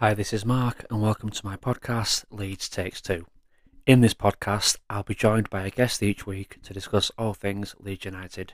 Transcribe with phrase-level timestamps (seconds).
[0.00, 3.24] Hi, this is Mark, and welcome to my podcast, Leeds Takes Two.
[3.86, 7.74] In this podcast, I'll be joined by a guest each week to discuss all things
[7.80, 8.52] Leeds United.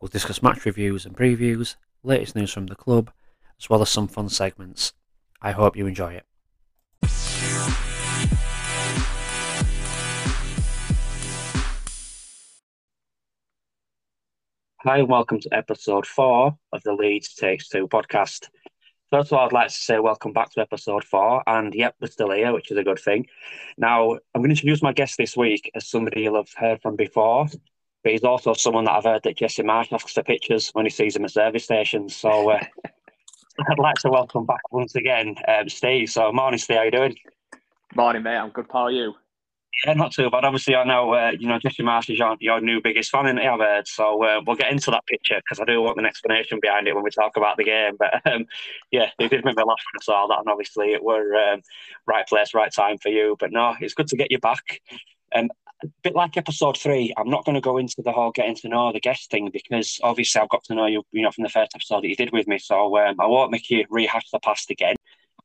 [0.00, 3.12] We'll discuss match reviews and previews, latest news from the club,
[3.56, 4.94] as well as some fun segments.
[5.40, 6.26] I hope you enjoy it.
[14.82, 18.48] Hi, and welcome to episode four of the Leeds Takes Two podcast.
[19.14, 21.44] First of all, I'd like to say welcome back to episode four.
[21.46, 23.28] And yep, we're still here, which is a good thing.
[23.78, 26.96] Now, I'm going to introduce my guest this week as somebody you'll have heard from
[26.96, 27.46] before,
[28.02, 30.90] but he's also someone that I've heard that Jesse Marsch asks for pictures when he
[30.90, 32.16] sees him at service stations.
[32.16, 32.58] So uh,
[33.70, 36.10] I'd like to welcome back once again um, Steve.
[36.10, 36.78] So, morning, Steve.
[36.78, 37.16] How you doing?
[37.94, 38.38] Morning, mate.
[38.38, 38.66] I'm good.
[38.72, 39.14] How are you?
[39.86, 40.44] Yeah, not too bad.
[40.44, 43.38] Obviously, I know uh, you know Jesse Marsch is your, your new biggest fan, in
[43.38, 43.88] I've heard.
[43.88, 46.94] So uh, we'll get into that picture because I do want an explanation behind it
[46.94, 47.96] when we talk about the game.
[47.98, 48.46] But um,
[48.90, 51.60] yeah, it did make me laugh when I saw that, and obviously it were um,
[52.06, 53.36] right place, right time for you.
[53.38, 54.80] But no, it's good to get you back.
[55.34, 55.50] Um,
[55.82, 58.68] a bit like episode three, I'm not going to go into the whole getting to
[58.68, 61.50] know the guest thing because obviously I've got to know you, you know, from the
[61.50, 62.58] first episode that you did with me.
[62.58, 64.94] So um, I won't make you rehash the past again.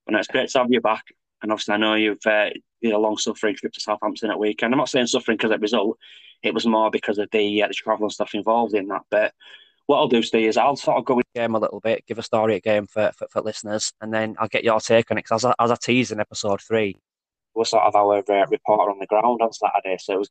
[0.06, 1.06] But no, it's great to have you back.
[1.42, 2.50] And obviously, I know you've uh,
[2.82, 4.74] did a long suffering trip to Southampton at weekend.
[4.74, 5.98] I'm not saying suffering because of the result;
[6.44, 9.04] it was more because of the uh, the travel and stuff involved in that.
[9.10, 9.34] But
[9.86, 12.06] what I'll do, Steve, is I'll sort of go with the game a little bit,
[12.06, 15.10] give a story at game for, for, for listeners, and then I'll get your take
[15.10, 15.26] on it.
[15.26, 16.96] Because as I, as I teased in episode three,
[17.56, 20.30] we're sort of our uh, reporter on the ground on Saturday, so it was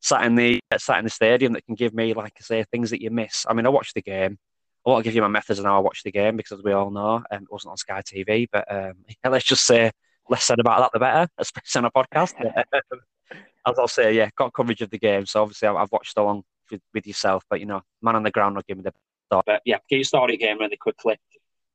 [0.00, 2.64] sat in the uh, sat in the stadium that can give me, like I say,
[2.64, 3.46] things that you miss.
[3.48, 4.38] I mean, I watched the game.
[4.86, 6.64] I want to give you my methods on how I watched the game because, as
[6.64, 8.46] we all know, um, it wasn't on Sky TV.
[8.50, 9.90] But um, yeah, let's just say
[10.28, 12.34] less said about that, the better, especially on a podcast.
[13.30, 16.44] Uh, as I'll say, yeah, got coverage of the game, so obviously I've watched along
[16.70, 17.44] with, with yourself.
[17.50, 18.94] But you know, man on the ground will give me the
[19.30, 19.44] thought.
[19.44, 21.18] But yeah, get you started game really quickly.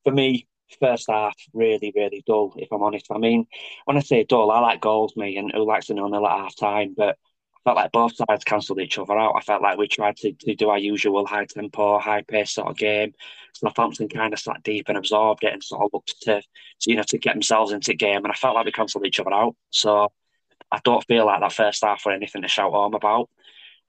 [0.03, 0.47] For me,
[0.79, 2.53] first half really, really dull.
[2.57, 3.45] If I'm honest, I mean,
[3.85, 6.39] when I say dull, I like goals, me, and who likes to know nil at
[6.39, 7.17] half time, but
[7.63, 9.35] felt like both sides cancelled each other out.
[9.37, 12.69] I felt like we tried to, to do our usual high tempo, high pace sort
[12.69, 13.13] of game.
[13.53, 16.95] Southampton kind of sat deep and absorbed it and sort of looked to, to you
[16.95, 18.23] know to get themselves into the game.
[18.23, 19.55] And I felt like we cancelled each other out.
[19.69, 20.11] So
[20.71, 23.29] I don't feel like that first half were anything to shout home about.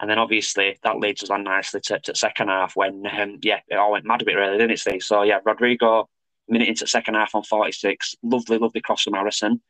[0.00, 3.60] And then obviously that leads us on nicely to, to second half when um, yeah
[3.68, 5.02] it all went mad a bit really, didn't it, Steve?
[5.02, 6.08] So yeah, Rodrigo
[6.48, 9.60] minute into second half on 46, lovely, lovely cross from Harrison.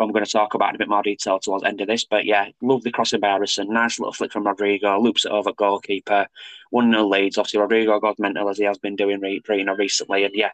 [0.00, 2.04] I'm going to talk about in a bit more detail towards the end of this.
[2.04, 3.72] But yeah, love the crossing by Harrison.
[3.72, 5.00] Nice little flick from Rodrigo.
[5.00, 6.26] Loops it over goalkeeper.
[6.70, 7.38] 1 0 leads.
[7.38, 10.24] Obviously, Rodrigo got mental as he has been doing re- you know, recently.
[10.24, 10.50] And yeah,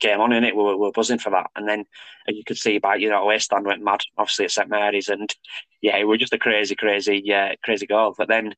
[0.00, 0.56] game on in it.
[0.56, 1.50] We were, we were buzzing for that.
[1.56, 1.84] And then
[2.28, 5.08] as you could see by, you know, West stand went mad, obviously at St Mary's.
[5.08, 5.32] And
[5.80, 8.14] yeah, it was just a crazy, crazy, yeah, crazy goal.
[8.16, 8.54] But then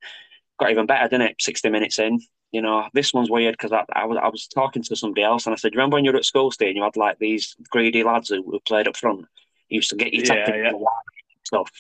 [0.59, 1.43] got even better, didn't it?
[1.43, 2.21] 60 minutes in.
[2.53, 5.47] You know, this one's weird because I, I, was I was talking to somebody else
[5.47, 7.55] and I said, remember when you were at school, Steve, and you had like these
[7.71, 9.27] greedy lads who, who played up front?
[9.71, 10.73] Used to get you tapped yeah, yeah.
[11.45, 11.71] stuff.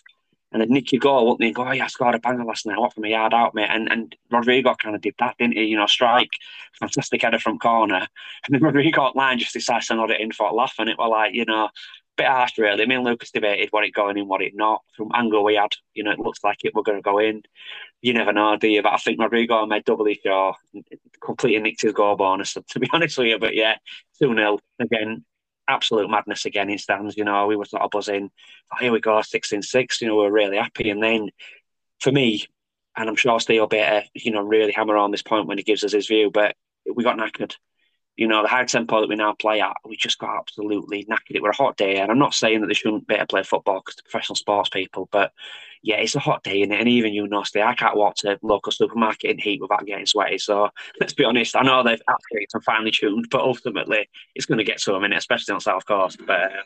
[0.52, 1.52] And then Nicky go, wouldn't he?
[1.52, 2.78] Go, oh, yeah, I scored a banger last night.
[2.78, 3.68] What from a yard out, mate?
[3.70, 5.64] And and Rodrigo kind of did that, didn't he?
[5.64, 6.28] You know, Struijk,
[6.78, 8.06] fantastic header from corner.
[8.46, 10.74] And then Rodrigo line just decides to nod it in for a laugh.
[10.78, 11.68] And it was like, you know,
[12.16, 12.86] bit harsh, really.
[12.86, 14.82] Me and Lucas debated what it going in, what it not.
[14.96, 17.42] From angle we had, you know, it looks like it were going to go in.
[18.02, 18.82] You never know, do you?
[18.82, 20.54] But I think Rodrigo made doubly sure,
[21.22, 23.38] completely nicked his goal bonus, to be honest with you.
[23.38, 23.76] But yeah,
[24.20, 24.58] 2 0.
[24.78, 25.24] Again,
[25.70, 27.16] absolute madness again in stands.
[27.16, 28.30] You know, we were sort of buzzing.
[28.72, 30.00] Oh, here we go, six in six.
[30.00, 30.90] You know, we are really happy.
[30.90, 31.30] And then
[32.00, 32.46] for me,
[32.96, 35.64] and I'm sure Steve will be you know, really hammer on this point when he
[35.64, 36.56] gives us his view, but
[36.94, 37.54] we got knackered.
[38.16, 41.36] You know, the high tempo that we now play at, we just got absolutely knackered.
[41.36, 43.26] It was a hot day, and I'm not saying that they shouldn't be able to
[43.28, 45.32] play football because professional sports people, but
[45.82, 48.72] yeah, it's a hot day, and, and even you Steve, I can't walk to local
[48.72, 50.38] supermarket in heat without getting sweaty.
[50.38, 50.68] So
[51.00, 54.64] let's be honest, I know they've activated and finely tuned, but ultimately it's going to
[54.64, 56.18] get to a minute, especially on South Coast.
[56.26, 56.62] But uh,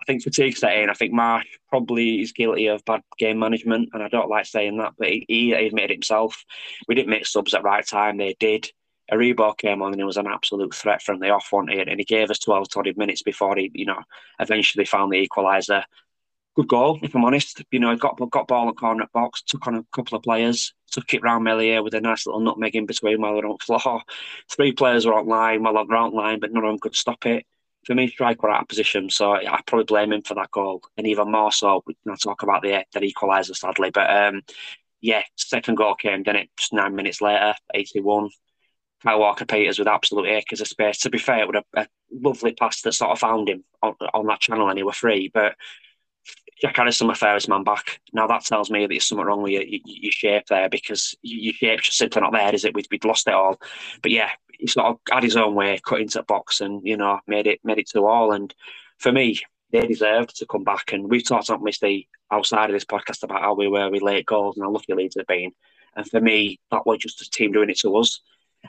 [0.00, 0.90] I think fatigue set in.
[0.90, 4.78] I think Marsch probably is guilty of bad game management, and I don't like saying
[4.78, 6.44] that, but he, he admitted himself.
[6.88, 8.16] We didn't make subs at the right time.
[8.16, 8.70] They did.
[9.10, 11.80] Aribo came on and he was an absolute threat from the off, wasn't he?
[11.80, 14.00] And he gave us 12, 20 minutes before he, you know,
[14.38, 15.84] eventually found the equaliser.
[16.56, 17.62] Good goal, if I'm honest.
[17.70, 21.12] You know, got got ball in corner box, took on a couple of players, took
[21.14, 24.02] it round Meslier with a nice little nutmeg in between while they're on floor.
[24.50, 27.46] Three players were online while they're on line, but none of them could stop it.
[27.86, 30.82] For me, Struijk were out of position, so I probably blame him for that goal.
[30.98, 33.90] And even more so, we can talk about the, the equaliser, sadly.
[33.90, 34.42] But um,
[35.00, 38.28] yeah, second goal came, then it just nine minutes later, 81.
[39.02, 40.98] Kyle Walker Peters with absolute acres of space.
[40.98, 43.94] To be fair, it was a, a lovely pass that sort of found him on,
[44.12, 45.30] on that channel and he was free.
[45.32, 45.56] But
[46.60, 48.00] Jack Harrison, my fairest man back.
[48.12, 51.14] Now that tells me that there's something wrong with your, your, your shape there because
[51.22, 52.74] your shape's just simply not there, is it?
[52.74, 53.58] We'd, we'd lost it all.
[54.02, 56.96] But yeah, he sort of had his own way, cut into the box and, you
[56.96, 58.32] know, made it made it to all.
[58.32, 58.54] And
[58.98, 59.40] for me,
[59.72, 60.92] they deserved to come back.
[60.92, 64.26] And we've talked about Misty outside of this podcast about how we were with late
[64.26, 65.52] goals and how lucky Leeds have been.
[65.96, 68.20] And for me, that was just a team doing it to us.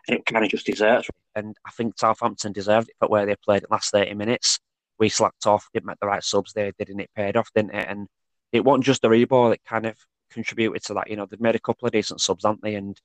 [0.07, 1.09] And it kind of just deserves.
[1.35, 4.59] And I think Southampton deserved it but where they played the last 30 minutes.
[4.99, 7.87] We slacked off, didn't make the right subs there, didn't it paid off, didn't it?
[7.89, 8.07] And
[8.51, 9.95] it wasn't just the Aribo that kind of
[10.31, 11.09] contributed to that.
[11.09, 12.75] You know, they've made a couple of decent subs, haven't they?
[12.75, 12.99] And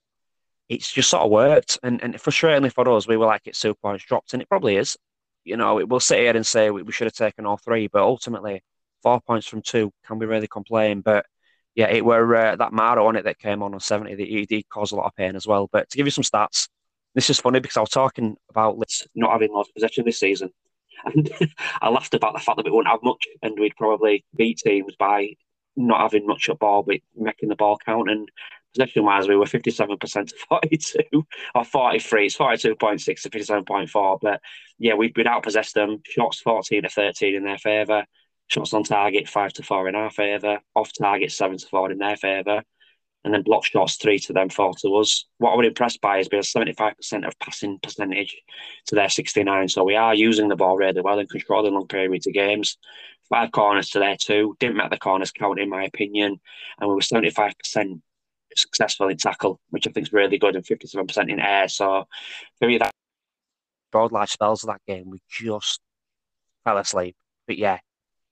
[0.69, 1.79] it's just sort of worked.
[1.83, 4.77] And and frustratingly for us, we were like, it's two points dropped, and it probably
[4.77, 4.97] is.
[5.43, 8.01] You know, we'll sit here and say we, we should have taken all three, but
[8.01, 8.63] ultimately,
[9.01, 11.01] four points from two, can we really complain?
[11.01, 11.25] But
[11.75, 14.45] yeah, it were uh, that Mara on it that came on on 70 that he
[14.45, 15.69] did cause a lot of pain as well.
[15.71, 16.67] But to give you some stats,
[17.17, 18.77] this is funny because I was talking about
[19.15, 20.51] not having lost possession this season.
[21.05, 21.31] And
[21.79, 24.95] I laughed about the fact that we wouldn't have much and we'd probably beat teams
[24.97, 25.35] by
[25.75, 28.09] not having much at ball, but making the ball count.
[28.09, 28.29] And
[28.73, 31.25] possession wise, we were 57% to 42
[31.55, 32.25] or 43.
[32.25, 34.19] It's 42.6 to 57.4.
[34.21, 34.41] But
[34.79, 36.01] yeah, we, we'd outpossessed them.
[36.03, 38.05] Shots 14 to 13 in their favour.
[38.47, 40.59] Shots on target 5 to 4 in our favour.
[40.75, 42.63] Off target 7 to 4 in their favour.
[43.23, 45.25] And then block shots 3 to them, 4 to us.
[45.37, 48.37] What I was impressed by is we being 75% of passing percentage
[48.85, 49.67] to their 69.
[49.67, 52.77] So we are using the ball really well and controlling long periods of games.
[53.29, 54.55] Five corners to their two.
[54.59, 56.39] Didn't make the corners count, in my opinion.
[56.79, 58.01] And we were 75%
[58.55, 61.67] successful in tackle, which I think is really good, and 57% in air.
[61.67, 62.07] So
[62.59, 62.91] for me, that
[63.91, 65.81] broad large spells of that game, we just
[66.63, 67.15] fell asleep.
[67.47, 67.79] But yeah,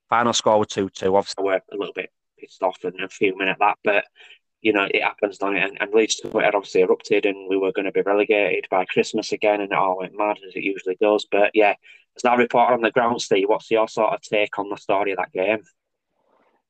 [0.08, 1.16] final score was 2 2.
[1.16, 4.04] Obviously, we're a little bit pissed off and a few minutes at that, but
[4.66, 5.62] you know, it happens, don't it?
[5.62, 9.30] And, and Leeds Twitter obviously erupted and we were going to be relegated by Christmas
[9.30, 11.24] again and it all went mad as it usually does.
[11.30, 11.74] But yeah,
[12.16, 15.12] as that reporter on the ground, Steve, what's your sort of take on the story
[15.12, 15.62] of that game?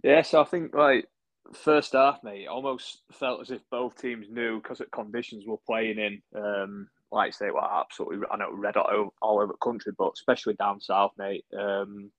[0.04, 1.08] Yeah, so I think like
[1.54, 5.98] first half, mate, almost felt as if both teams knew because of conditions we're playing
[5.98, 6.20] in.
[6.38, 8.92] Um, like I say, well, absolutely, I know red hot
[9.22, 11.46] all over the country, but especially down south, mate.
[11.58, 12.10] Um,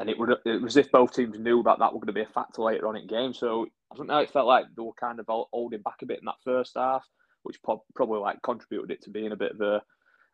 [0.00, 2.12] and it, would, it was as if both teams knew that that was going to
[2.12, 3.32] be a factor later on in game.
[3.32, 6.18] So I don't know, it felt like they were kind of holding back a bit
[6.18, 7.06] in that first half,
[7.44, 9.82] which probably like contributed it to being a bit of a,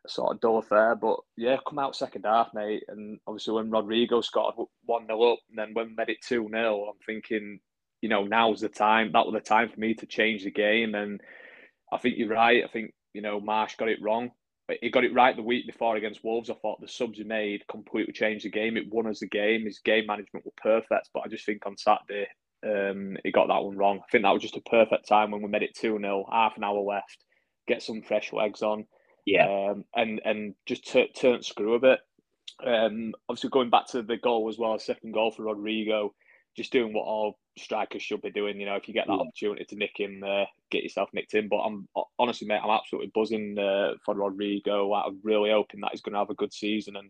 [0.05, 0.95] a sort of dull affair.
[0.95, 2.83] But yeah, come out second half, mate.
[2.87, 4.55] And obviously when Rodrigo scored
[4.85, 7.59] 1 0 up, and then when made it 2 0, I'm thinking,
[8.01, 9.11] you know, now's the time.
[9.11, 10.95] That was the time for me to change the game.
[10.95, 11.21] And
[11.91, 12.63] I think you're right.
[12.63, 14.31] I think, you know, Marsch got it wrong.
[14.81, 16.49] He got it right the week before against Wolves.
[16.49, 18.77] I thought the subs he made completely changed the game.
[18.77, 19.65] It won us the game.
[19.65, 21.09] His game management were perfect.
[21.13, 22.27] But I just think on Saturday,
[22.63, 23.99] um, he got that one wrong.
[23.99, 26.57] I think that was just a perfect time when we made it 2 0, half
[26.57, 27.17] an hour left,
[27.67, 28.85] get some fresh legs on.
[29.25, 29.47] Yeah.
[29.47, 31.99] Um, and, and just t- turn screw a bit.
[32.65, 36.13] Um, obviously, going back to the goal as well, second goal for Rodrigo,
[36.55, 38.59] just doing what all strikers should be doing.
[38.59, 39.19] You know, if you get that yeah.
[39.19, 41.47] opportunity to nick him, uh, get yourself nicked in.
[41.47, 41.87] But I'm
[42.19, 44.93] honestly, mate, I'm absolutely buzzing uh, for Rodrigo.
[44.93, 46.95] I'm really hoping that he's going to have a good season.
[46.95, 47.09] And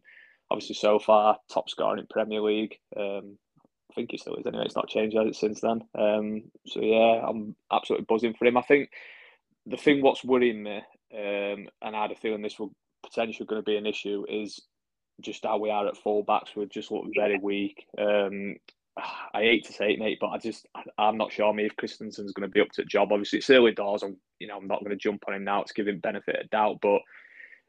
[0.50, 2.76] obviously, so far, top scorer in Premier League.
[2.96, 3.38] Um,
[3.92, 4.64] I think he still is anyway.
[4.66, 5.82] It's not changed since then.
[5.98, 8.58] Um, so yeah, I'm absolutely buzzing for him.
[8.58, 8.90] I think
[9.66, 10.78] the thing what's worrying me,
[11.14, 12.74] um, and I had a feeling this will
[13.04, 14.62] potentially going to be an issue, is
[15.20, 16.56] just how we are at fullbacks.
[16.56, 17.86] We're just look very weak.
[17.98, 18.56] Um,
[19.34, 20.68] I hate to say it, mate, but I just
[20.98, 23.12] I, am not sure me if Kristensen's going to be up to the job.
[23.12, 24.04] Obviously, it's early doors.
[24.04, 26.38] I'm you know I'm not going to jump on him now to give him benefit
[26.42, 27.02] of doubt, but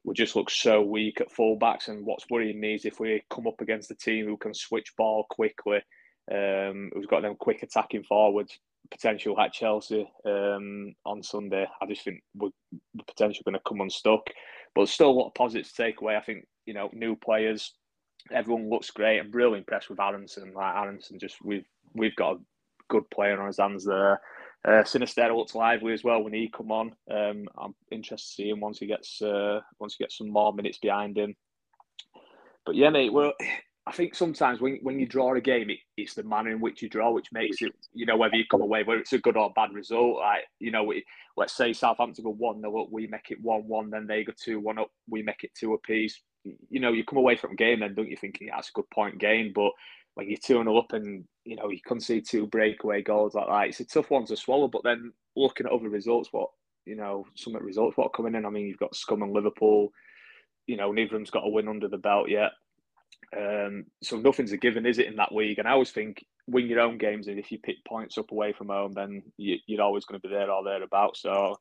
[0.05, 1.89] we just look so weak at fullbacks.
[1.89, 4.93] And what's worrying me is if we come up against a team who can switch
[4.97, 5.79] ball quickly,
[6.33, 8.59] um, who's got them quick attacking forwards,
[8.91, 11.67] potential at Chelsea um, on Sunday.
[11.81, 12.51] I just think we're
[13.07, 14.27] potentially going to come unstuck,
[14.75, 16.17] but still a lot of positives to take away.
[16.17, 17.75] I think you know new players
[18.31, 19.19] everyone looks great.
[19.19, 20.53] I'm really impressed with Aaronson.
[20.55, 22.41] Like Aaronson, just we've we've got a
[22.89, 24.21] good player on his hands there.
[24.65, 24.85] Uh,
[25.35, 26.95] looks lively as well when he come on.
[27.11, 30.53] Um, I'm interested to see him once he gets uh, once he gets some more
[30.53, 31.35] minutes behind him.
[32.65, 33.13] But yeah, mate.
[33.13, 33.33] Well,
[33.87, 36.83] I think sometimes when when you draw a game, it, it's the manner in which
[36.83, 37.73] you draw which makes it.
[37.93, 40.19] You know whether you come away whether it's a good or bad result.
[40.19, 41.05] Like you know, we,
[41.37, 44.33] let's say Southampton go one 0 up, we make it one one, then they go
[44.37, 46.21] two one up, we make it two apiece
[46.71, 48.91] you know, you come away from game then, don't you, think yeah, that's a good
[48.91, 49.71] point game, but
[50.15, 53.47] when you're 2 0 up and, you know, you can see two breakaway goals like
[53.47, 54.69] that, it's a tough one to swallow.
[54.69, 56.51] But then looking at other results, what,
[56.85, 59.23] you know, some of the results, what are coming in, I mean, you've got Scum
[59.23, 59.93] and Liverpool,
[60.67, 62.53] you know, neither of them's got a win under the belt yet.
[63.37, 65.59] Um, so nothing's a given, is it, in that league?
[65.59, 68.53] And I always think win your own games, and if you pick points up away
[68.53, 71.23] from home, then you, are always going to be there or thereabouts.
[71.23, 71.57] So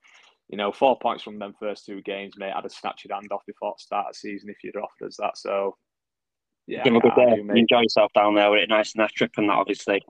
[0.52, 2.52] you know, four points from them first two games, mate.
[2.52, 5.16] I'd have snatched your hand off before the start of season if you'd offered us
[5.18, 5.38] that.
[5.38, 5.78] So,
[6.68, 7.42] yeah, Give a good day.
[7.56, 10.04] Enjoy yourself down there with it, nice and that trip and that, obviously.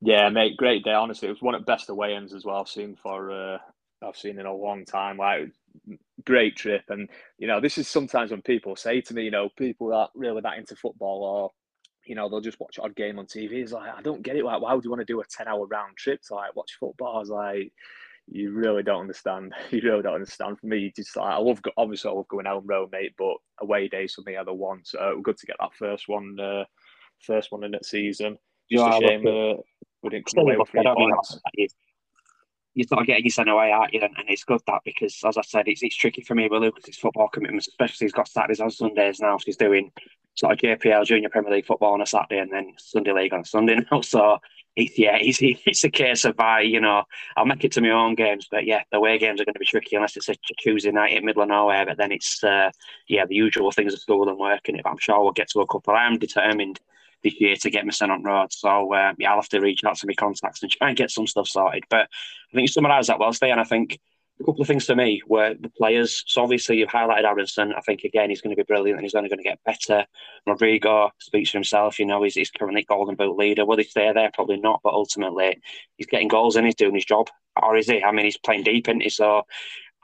[0.00, 0.92] Yeah, mate, great day.
[0.92, 2.60] Honestly, it was one of the best away ends as well.
[2.60, 3.58] I've seen for uh,
[4.00, 5.16] I've seen in a long time.
[5.18, 5.50] Like,
[6.24, 7.08] great trip, and
[7.38, 10.40] you know, this is sometimes when people say to me, you know, people that really
[10.42, 11.50] that into football or
[12.08, 13.52] you know, they'll just watch odd game on TV.
[13.52, 14.44] It's like, I don't get it.
[14.44, 16.76] Like, why would you want to do a 10 hour round trip to like watch
[16.80, 17.16] football?
[17.16, 17.72] I was like,
[18.26, 19.52] you really don't understand.
[19.70, 20.58] You really don't understand.
[20.58, 23.34] For me, just like, I love, obviously, I love going out on road, mate, but
[23.60, 24.80] away days for me are the one.
[24.84, 26.64] So it was good to get that first one, uh,
[27.20, 28.38] first one in that season.
[28.70, 29.60] Just yeah, a shame uh,
[30.02, 31.38] we didn't come away with three points.
[32.74, 34.00] You sort of getting your son away, aren't you?
[34.00, 36.62] And, and, it's good that because, as I said, it's, it's tricky for me with
[36.62, 39.36] Lucas's football commitments, especially he's got Saturdays and Sundays now.
[39.38, 39.90] So he's doing
[40.34, 43.44] sort of JPL Junior Premier League football on a Saturday and then Sunday League on
[43.44, 44.00] Sunday now.
[44.00, 44.38] So
[44.76, 47.02] it's yeah, it's, it's a case of I, you know,
[47.36, 49.60] I'll make it to my own games, but yeah, the away games are going to
[49.60, 51.84] be tricky unless it's a Tuesday night in middle of nowhere.
[51.84, 52.70] But then it's uh,
[53.08, 55.60] yeah, the usual things of school and work, and if I'm sure we'll get to
[55.60, 55.94] a couple.
[55.94, 56.80] I am determined
[57.22, 58.52] this year to get my son on road.
[58.52, 61.10] So uh, yeah, I'll have to reach out to my contacts and try and get
[61.10, 61.84] some stuff sorted.
[61.90, 63.98] But I think you summarised that well, Stay, and I think
[64.40, 66.22] a couple of things for me were the players.
[66.26, 67.72] So obviously you've highlighted Aaronson.
[67.76, 70.06] I think again he's going to be brilliant and he's only going to get better.
[70.46, 71.98] Rodrigo speaks for himself.
[71.98, 73.66] You know he's, he's currently Golden Boot leader.
[73.66, 74.30] Will he stay there?
[74.32, 74.80] Probably not.
[74.84, 75.60] But ultimately
[75.96, 77.28] he's getting goals and he's doing his job.
[77.60, 78.02] Or is he?
[78.02, 79.42] I mean he's playing deep into so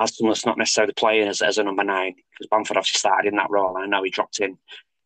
[0.00, 3.28] as someone that's not necessarily playing as, as a number nine because Bamford obviously started
[3.28, 3.76] in that role.
[3.76, 4.58] And I know he dropped in.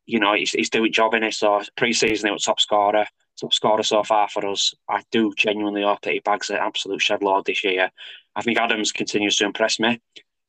[0.08, 1.34] You know he's, he's doing job in it.
[1.34, 3.06] So pre-season he was top scorer
[3.38, 4.74] top scorer so far for us.
[4.88, 7.90] I do genuinely hope that he bags an absolute shed load this year.
[8.34, 10.00] I think Adams continues to impress me.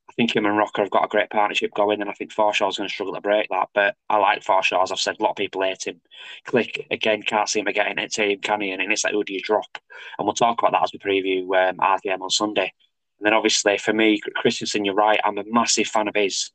[0.09, 2.77] I think him and Roca have got a great partnership going, and I think Forshaw's
[2.77, 3.69] going to struggle to break that.
[3.75, 6.01] But I like Forshaw, as I've said, a lot of people hate him.
[6.47, 8.71] Klich again, can't see him getting a team, can he?
[8.71, 9.77] And it's like, who do you drop?
[10.17, 12.73] And we'll talk about that as we preview um, on Sunday.
[13.19, 16.51] And then obviously for me, Kristensen, you're right, I'm a massive fan of his.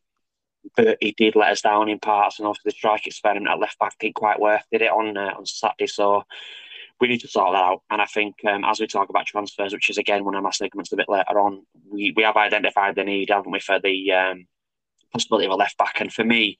[0.77, 3.79] But he did let us down in parts, and obviously the Struijk experiment at left
[3.79, 5.87] back didn't quite work, did it on uh, on Saturday?
[5.87, 6.25] So
[7.01, 7.83] we need to sort that out.
[7.91, 10.51] And I think um, as we talk about transfers, which is again one of my
[10.51, 14.13] segments a bit later on, we, we have identified the need, haven't we, for the
[14.13, 14.47] um,
[15.13, 16.01] possibility of a left back.
[16.01, 16.59] And for me,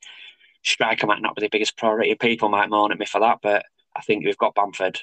[0.63, 2.15] striker might not be the biggest priority.
[2.15, 3.65] People might moan at me for that, but
[3.97, 5.01] I think we've got Bamford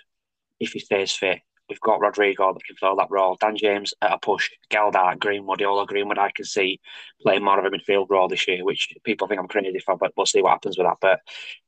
[0.59, 1.39] if he stays fit.
[1.71, 3.37] We've got Rodrigo that can fill that role.
[3.39, 4.49] Dan James at a push.
[4.69, 6.81] Gelhardt, Greenwood, Ola Greenwood, I can see
[7.21, 10.11] playing more of a midfield role this year, which people think I'm crazy for, but
[10.17, 10.97] we'll see what happens with that.
[10.99, 11.21] But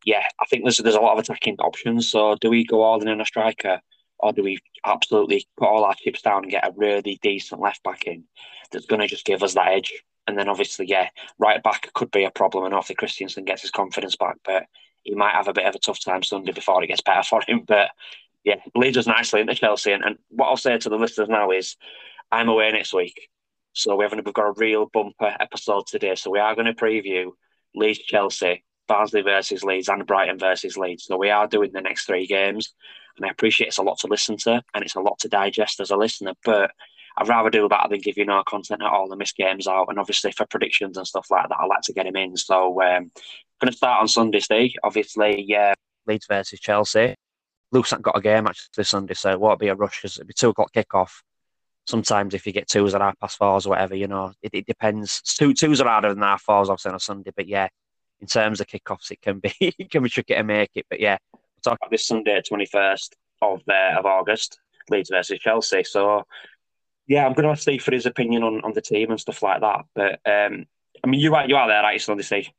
[0.03, 2.09] yeah, I think there's there's a lot of attacking options.
[2.09, 3.79] So do we go all in on a striker,
[4.19, 7.81] or do we absolutely put all our chips down and get a really decent left
[7.83, 8.25] back in
[8.73, 10.03] that's going to just give us that edge?
[10.27, 11.07] And then obviously, yeah,
[11.39, 14.65] right back could be a problem, and hopefully Kristensen gets his confidence back, but
[15.03, 17.41] he might have a bit of a tough time Sunday before it gets better for
[17.47, 17.61] him.
[17.65, 17.91] But
[18.43, 19.91] yeah, leads us nicely into Chelsea.
[19.91, 21.75] And, and what I'll say to the listeners now is,
[22.31, 23.29] I'm away next week,
[23.73, 26.15] so we haven't we've got a real bumper episode today.
[26.15, 27.31] So we are going to preview
[27.75, 31.05] Leeds Chelsea, Barnsley versus Leeds, and Brighton versus Leeds.
[31.05, 32.73] So we are doing the next three games,
[33.17, 35.79] and I appreciate it's a lot to listen to and it's a lot to digest
[35.79, 36.71] as a listener, but.
[37.15, 39.85] I'd rather do that than give you no content at all and miss games out.
[39.89, 42.35] And obviously for predictions and stuff like that, I like to get him in.
[42.35, 43.11] So um,
[43.61, 44.71] going to start on Sunday, Steve.
[44.83, 45.75] Obviously, yeah.
[46.07, 47.13] Leeds versus Chelsea.
[47.73, 50.17] Luke's not got a game actually this Sunday, so it won't be a rush because
[50.17, 51.21] it'll be two o'clock kickoff.
[51.85, 54.65] Sometimes if you get twos or half past fours or whatever, you know, it, it
[54.65, 55.21] depends.
[55.21, 57.67] Two twos are harder than half fours, obviously on a Sunday, but yeah,
[58.21, 60.85] in terms of kickoffs, it can be it can be tricky to make it.
[60.89, 65.39] But yeah, we'll talk about this Sunday, twenty first of uh, of August, Leeds versus
[65.39, 65.83] Chelsea.
[65.83, 66.23] So
[67.07, 69.43] yeah, I'm going to ask Steve for his opinion on, on the team and stuff
[69.43, 69.85] like that.
[69.93, 70.65] But um,
[71.03, 71.99] I mean, you are right, you are there, right?
[71.99, 72.49] Sunday, Steve.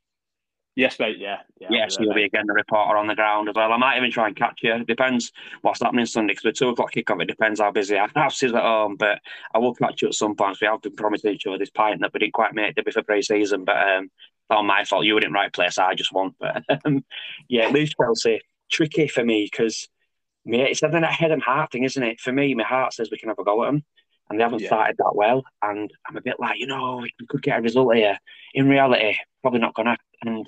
[0.75, 1.17] Yes, mate.
[1.17, 1.37] Yeah.
[1.57, 1.87] Yeah.
[1.87, 3.71] so you'll be again the reporter on the ground as well.
[3.71, 4.73] I might even try and catch you.
[4.73, 8.09] It depends what's happening Sunday because with two o'clock kickoff, it depends how busy our
[8.15, 8.97] house is at home.
[8.97, 9.19] But
[9.53, 10.57] I will catch you at some point.
[10.59, 13.03] We have been promising each other this pint that we didn't quite make it before
[13.03, 14.11] pre-season, but um,
[14.49, 15.05] not my fault.
[15.05, 15.77] You were in the right place.
[15.77, 16.35] I just won.
[16.39, 17.05] But um,
[17.47, 19.87] yeah, Leeds Chelsea tricky for me because
[20.43, 22.19] yeah, it's a head and heart thing, isn't it?
[22.19, 23.85] For me, my heart says we can have a go at them
[24.29, 24.67] and they haven't yeah.
[24.67, 25.43] started that well.
[25.61, 28.17] And I'm a bit like, you know, we could get a result here.
[28.53, 29.97] In reality, probably not gonna.
[30.23, 30.45] And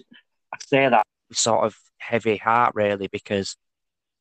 [0.54, 3.58] I say that sort of heavy heart really because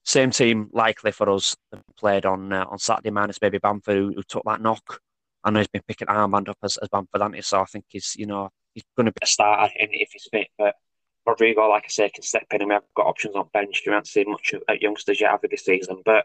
[0.05, 1.57] same team likely for us
[1.97, 5.01] played on uh, on Saturday minus maybe Bamford who, who, took that knock.
[5.45, 7.43] I know he's been picking armband up as, as Bamford, hasn't he?
[7.43, 10.49] So I think he's you know he's going to be a starter if he's fit.
[10.59, 10.75] But
[11.27, 13.83] Rodrigo, like I say, can step in and we've got options on bench.
[13.85, 16.25] You haven't seen much at youngsters yet over this season, but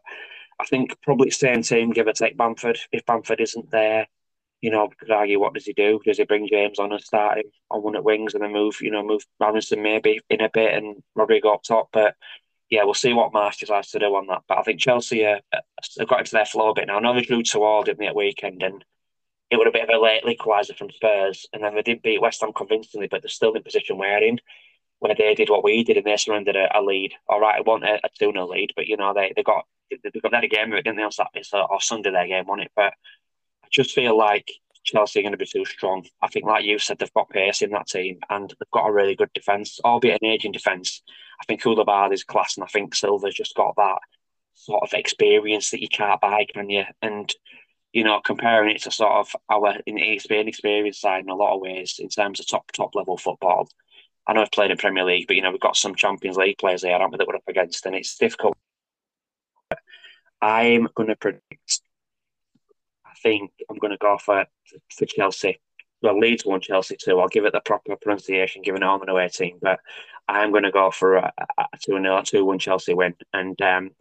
[0.59, 2.79] I think probably same team, give or take Bamford.
[2.91, 4.07] If Bamford isn't there,
[4.61, 5.99] you know, could argue what does he do?
[6.05, 8.77] Does he bring James on and start him on one at wings and then move,
[8.81, 11.89] you know, move Aaronson maybe in a bit and Rodrigo up top?
[11.91, 12.15] But
[12.69, 14.43] yeah, we'll see what Marsch decides to do on that.
[14.47, 15.39] But I think Chelsea uh,
[15.99, 16.97] have got into their flow a bit now.
[16.97, 18.85] I know they drew toward him at weekend and
[19.49, 21.47] it would have been a late equaliser from Spurs.
[21.51, 24.23] And then they did beat West Ham convincingly, but they're still in the position we're
[24.23, 24.39] in
[25.01, 27.13] where they did what we did and they surrendered a, a lead.
[27.27, 29.65] All right, it wasn't a, a 2 0 lead, but you know, they, they got
[29.89, 32.71] they got that game, didn't they, on Saturday or Sunday, their game, on it?
[32.75, 32.93] But
[33.63, 34.49] I just feel like
[34.83, 36.05] Chelsea are going to be too strong.
[36.21, 38.93] I think, like you said, they've got pace in that team and they've got a
[38.93, 41.01] really good defence, albeit an aging defence.
[41.41, 43.97] I think is class, and I think Silva's just got that
[44.53, 46.83] sort of experience that you can't buy, can you?
[47.01, 47.33] And
[47.91, 51.55] you know, comparing it to sort of our in ESPN experience side in a lot
[51.55, 53.67] of ways in terms of top top level football.
[54.27, 56.57] I know I've played in Premier League, but you know we've got some Champions League
[56.57, 58.55] players there, aren't we, that we're up against, and it's difficult.
[60.41, 61.81] I'm going to predict.
[63.05, 64.45] I think I'm going to go for
[64.89, 65.59] for Chelsea.
[66.01, 67.19] Well, Leeds won Chelsea too.
[67.19, 69.59] I'll give it the proper pronunciation, given home and away team.
[69.61, 69.79] But
[70.27, 73.13] I'm going to go for a, a 2 0, 2 1 Chelsea win.
[73.33, 73.91] And um,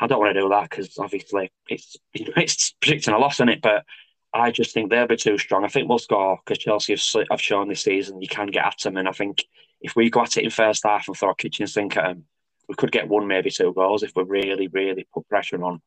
[0.00, 3.60] I don't want to do that because obviously it's it's predicting a loss in it.
[3.60, 3.84] But
[4.32, 5.64] I just think they'll be too strong.
[5.64, 8.78] I think we'll score because Chelsea have, have shown this season you can get at
[8.84, 8.96] them.
[8.96, 9.44] And I think
[9.80, 12.24] if we go at it in first half and throw a kitchen sink at them,
[12.68, 15.80] we could get one, maybe two goals if we really, really put pressure on.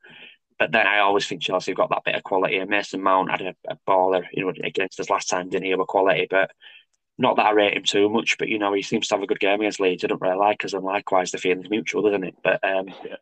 [0.57, 2.57] But then I always think Chelsea have got that bit of quality.
[2.57, 5.75] And Mason Mount had a, a baller, you know, against us last time, didn't he?
[5.75, 6.51] With quality, but
[7.17, 9.27] not that I rate him too much, but you know, he seems to have a
[9.27, 10.03] good game against Leeds.
[10.03, 12.35] I don't really like us, and likewise, the feeling's mutual, isn't it?
[12.43, 13.15] But um, yeah.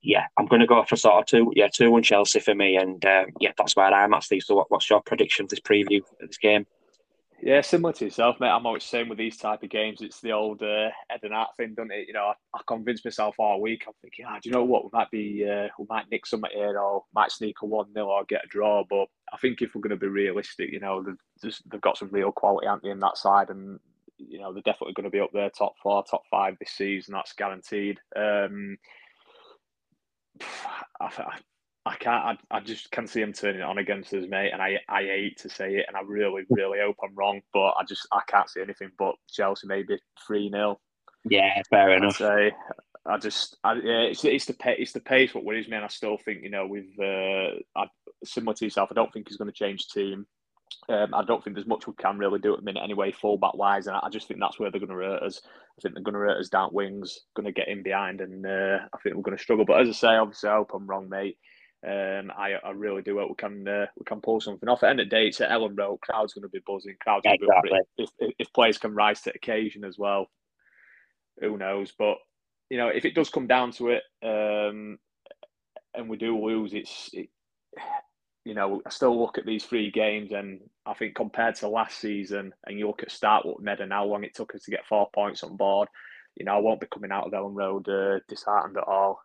[0.00, 2.76] yeah, I'm going to go for sort of two, yeah, two one Chelsea for me,
[2.76, 4.42] and um, yeah, that's where I'm at, Steve.
[4.42, 6.66] So, what, what's your prediction of this preview of this game?
[7.44, 8.50] Yeah, similar to yourself, mate.
[8.50, 11.50] I'm always saying with these type of games, it's the old uh, head and heart
[11.56, 12.06] thing, doesn't it?
[12.06, 13.82] You know, I, I convince myself all week.
[13.84, 14.84] I'm thinking, ah, do you know what?
[14.84, 18.06] We might be, uh, we might nick something here, or might sneak a one 0
[18.06, 18.84] or get a draw.
[18.88, 22.10] But I think if we're going to be realistic, you know, they've, they've got some
[22.12, 23.80] real quality, aren't they, in that side, and
[24.18, 27.14] you know they're definitely going to be up there, top four, top five this season.
[27.14, 27.98] That's guaranteed.
[28.14, 28.76] Um,
[31.00, 31.10] I,
[31.84, 32.38] I can't.
[32.50, 34.50] I, I just can't see him turning it on against us, mate.
[34.52, 37.70] And I, I hate to say it, and I really, really hope I'm wrong, but
[37.70, 40.78] I just, I can't see anything but Chelsea maybe three 0
[41.28, 42.16] Yeah, fair enough.
[42.16, 42.52] Say,
[43.04, 45.84] I just, I, yeah, it's, it's the pace, it's the pace what worries me, and
[45.84, 47.86] I still think, you know, with uh, I,
[48.22, 50.26] similar to yourself, I don't think he's going to change team.
[50.88, 53.54] Um, I don't think there's much we can really do at the minute anyway, fullback
[53.54, 55.40] wise, and I just think that's where they're going to hurt us.
[55.44, 58.46] I think they're going to hurt us down wings, going to get in behind, and
[58.46, 59.64] uh, I think we're going to struggle.
[59.64, 61.38] But as I say, obviously, I hope I'm wrong, mate.
[61.84, 64.82] Um, I, I really do hope we can uh, we can pull something off.
[64.82, 66.00] At the end of the day, it's at Elland Road.
[66.00, 66.94] Crowd's going to be buzzing.
[67.00, 67.80] Crowd's going to exactly.
[67.96, 70.28] be if, if, if players can rise to occasion as well.
[71.40, 71.92] Who knows?
[71.98, 72.18] But
[72.70, 74.98] you know, if it does come down to it, um,
[75.94, 77.28] and we do lose, it's it,
[78.44, 81.98] you know, I still look at these three games, and I think compared to last
[81.98, 84.70] season, and you look at start what Ned and how long it took us to
[84.70, 85.88] get four points on board,
[86.36, 89.20] you know, I won't be coming out of Elland Road uh, disheartened at all.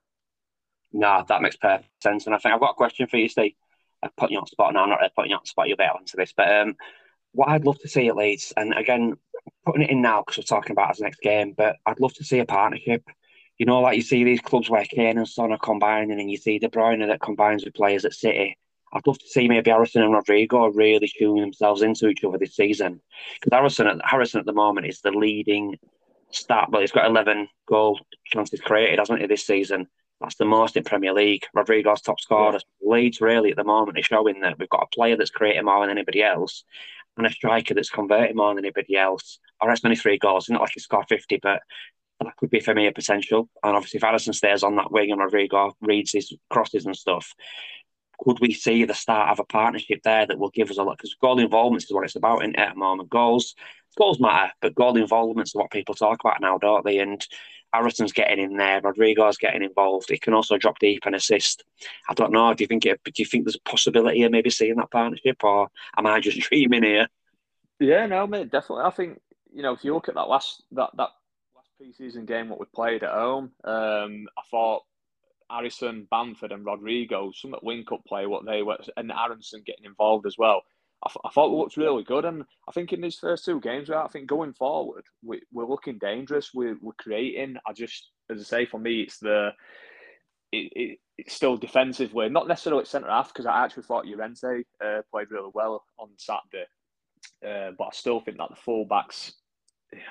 [0.94, 2.26] No, that makes perfect sense.
[2.26, 3.54] And I think I've got a question for you, Steve.
[4.04, 4.84] I'm putting you on spot now.
[4.84, 5.68] I'm not really putting you on spot.
[5.68, 6.34] You'll be able to this.
[6.36, 6.76] But um,
[7.34, 9.16] what I'd love to see at Leeds, and again,
[9.66, 12.24] putting it in now because we're talking about as next game, but I'd love to
[12.24, 13.04] see a partnership.
[13.58, 16.38] You know, like you see these clubs where Kane and Son are combining, and you
[16.38, 18.58] see De Bruyne that combines with players at City.
[18.94, 22.56] I'd love to see maybe Harrison and Rodrigo really tuning themselves into each other this
[22.56, 23.02] season.
[23.40, 25.78] Because Harrison, at, Harrison at the moment is the leading
[26.32, 29.88] start, but he's got 11 goal chances created, hasn't he, this season?
[30.22, 31.46] That's the most in Premier League.
[31.54, 32.54] Rodrigo's top scorer.
[32.54, 32.90] Yeah.
[32.92, 35.82] Leeds really at the moment is showing that we've got a player that's creating more
[35.82, 36.64] than anybody else
[37.18, 39.40] and a striker that's converting more than anybody else.
[39.62, 40.50] Or that's only three goals.
[40.50, 41.62] not like he scored 50, but
[42.22, 43.50] that could be for me a potential.
[43.64, 47.34] And obviously, if Harrison stays on that wing and Rodrigo reads his crosses and stuff,
[48.20, 50.98] could we see the start of a partnership there that will give us a lot?
[50.98, 53.10] Because goal involvement is what it's about in at the moment.
[53.10, 53.56] Goals,
[53.98, 56.98] goals matter, but goal involvement is what people talk about now, don't they?
[56.98, 57.26] And
[57.74, 60.10] Harrison's getting in there, Rodrigo's getting involved.
[60.10, 61.64] He can also drop deep and assist.
[62.10, 62.54] I don't know.
[62.54, 65.44] Do you think it, do you think there's a possibility of maybe seeing that partnership,
[65.44, 67.08] or am I just dreaming here?
[67.80, 68.86] Yeah, no, mate, definitely.
[68.86, 69.22] I think
[69.54, 71.10] you know if you look at that last that that
[71.56, 74.84] last preseason game what we played at home, um, I thought
[75.50, 79.86] Harrison, Bamford, and Rodrigo, some at wing up play what they were, and Aaronson getting
[79.86, 80.62] involved as well.
[81.06, 83.90] I, I thought it looked really good, and I think in these first two games,
[83.90, 86.54] I think going forward, we, we're looking dangerous.
[86.54, 87.58] We're, we're creating.
[87.68, 89.52] I just, as I say, for me, it's the
[90.52, 94.64] it, it, it's still defensively, not necessarily at centre half, because I actually thought Llorente
[94.84, 96.68] uh, played really well on Saturday,
[97.46, 99.34] uh, but I still think that the fullbacks,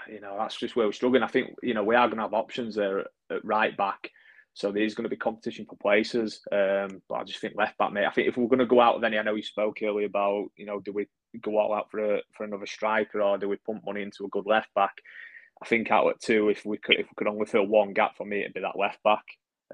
[0.09, 1.23] you know, that's just where we're struggling.
[1.23, 4.11] I think you know we are going to have options there at, at right back.
[4.57, 6.41] So there's going to be competition for places.
[6.51, 8.07] Um, but I just think left back, mate.
[8.07, 10.07] I think if we're going to go out with any, I know you spoke earlier
[10.07, 11.09] about, you know, do we
[11.43, 14.31] go all out for a, for another striker or do we pump money into a
[14.31, 14.95] good left back?
[15.63, 18.17] I think out at two, if we could, if we could only fill one gap
[18.17, 19.25] for me, it'd be that left back.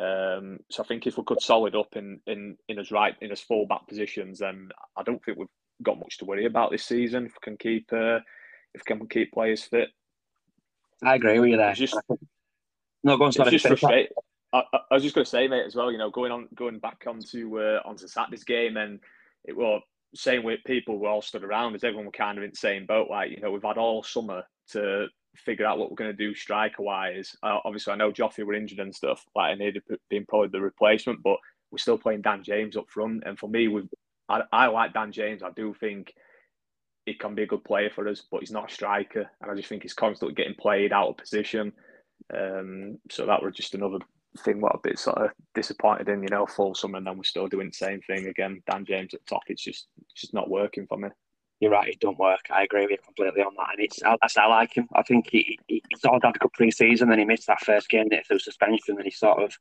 [0.00, 3.30] Um, so I think if we could solid up in in in as right in
[3.30, 5.46] as full back positions, then I don't think we've
[5.84, 7.26] got much to worry about this season.
[7.26, 8.16] If we can keep uh,
[8.74, 9.90] if we can keep players fit.
[11.04, 11.70] I agree with you there.
[11.70, 11.96] It's just,
[13.04, 13.32] no, go on.
[13.32, 14.12] Sorry, it's just frustrating.
[14.52, 15.90] I, I, was just going to say, mate, as well.
[15.90, 19.00] You know, going on, going back onto uh, onto Saturday's game, and
[19.44, 19.82] it was
[20.14, 22.86] same with people who all stood around, as everyone were kind of in the same
[22.86, 23.08] boat.
[23.10, 26.34] Like, you know, we've had all summer to figure out what we're going to do
[26.34, 27.34] striker wise.
[27.42, 30.60] Uh, obviously, I know Joffrey were injured and stuff, like and he'd been probably the
[30.60, 31.36] replacement, but
[31.70, 33.22] we're still playing Dan James up front.
[33.24, 33.82] And for me, we
[34.28, 35.42] I, I like Dan James.
[35.42, 36.12] I do think
[37.06, 39.54] he can be a good player for us, but he's not a striker, and I
[39.54, 41.72] just think he's constantly getting played out of position.
[42.32, 43.98] Um, so that was just another
[44.38, 47.24] thing what a bit sort of disappointed in, you know, full summer and then we're
[47.24, 48.62] still doing the same thing again.
[48.70, 51.08] Dan James at top, it's just it's just not working for me.
[51.60, 52.40] You're right, it don't work.
[52.50, 53.74] I agree with you completely on that.
[53.76, 54.88] And it's I, I like him.
[54.94, 57.60] I think he, he, he sort of had a good pre-season, then he missed that
[57.60, 59.54] first game through suspension, and he sort of,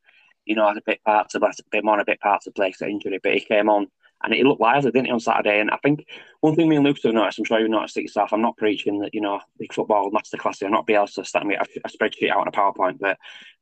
[0.46, 2.72] you know, had a bit part to a bit more, a bit part to play
[2.72, 3.88] for injury, but he came on
[4.24, 5.60] and it looked lively, didn't it, on Saturday?
[5.60, 6.06] And I think
[6.42, 8.58] one thing me and Lucas have noticed, I'm sure you've noticed it yourself, I'm not
[8.58, 12.30] preaching that, you know, big football masterclass, I'm not to stand me a, a spreadsheet
[12.30, 13.18] out on a PowerPoint, but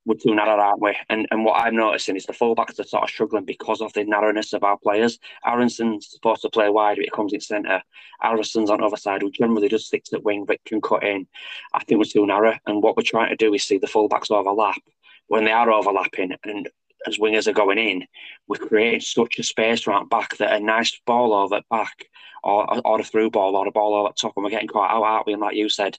[0.05, 0.97] we're too narrow, aren't we?
[1.09, 4.03] And and what I'm noticing is the fullbacks are sort of struggling because of the
[4.05, 5.19] narrowness of our players.
[5.45, 7.81] Aaronson's supposed to play wide, but he comes in centre.
[8.19, 11.27] Harrison's on the other side, who generally just sticks at wing, but can cut in.
[11.73, 12.55] I think we're too narrow.
[12.65, 14.81] And what we're trying to do is see the fullbacks overlap
[15.27, 16.69] when they are overlapping and
[17.07, 18.05] as wingers are going in,
[18.47, 22.05] we're creating such a space around back that a nice ball over back
[22.43, 25.03] or, or a through ball or a ball over top and we're getting caught out,
[25.03, 25.33] aren't we?
[25.33, 25.97] And like you said,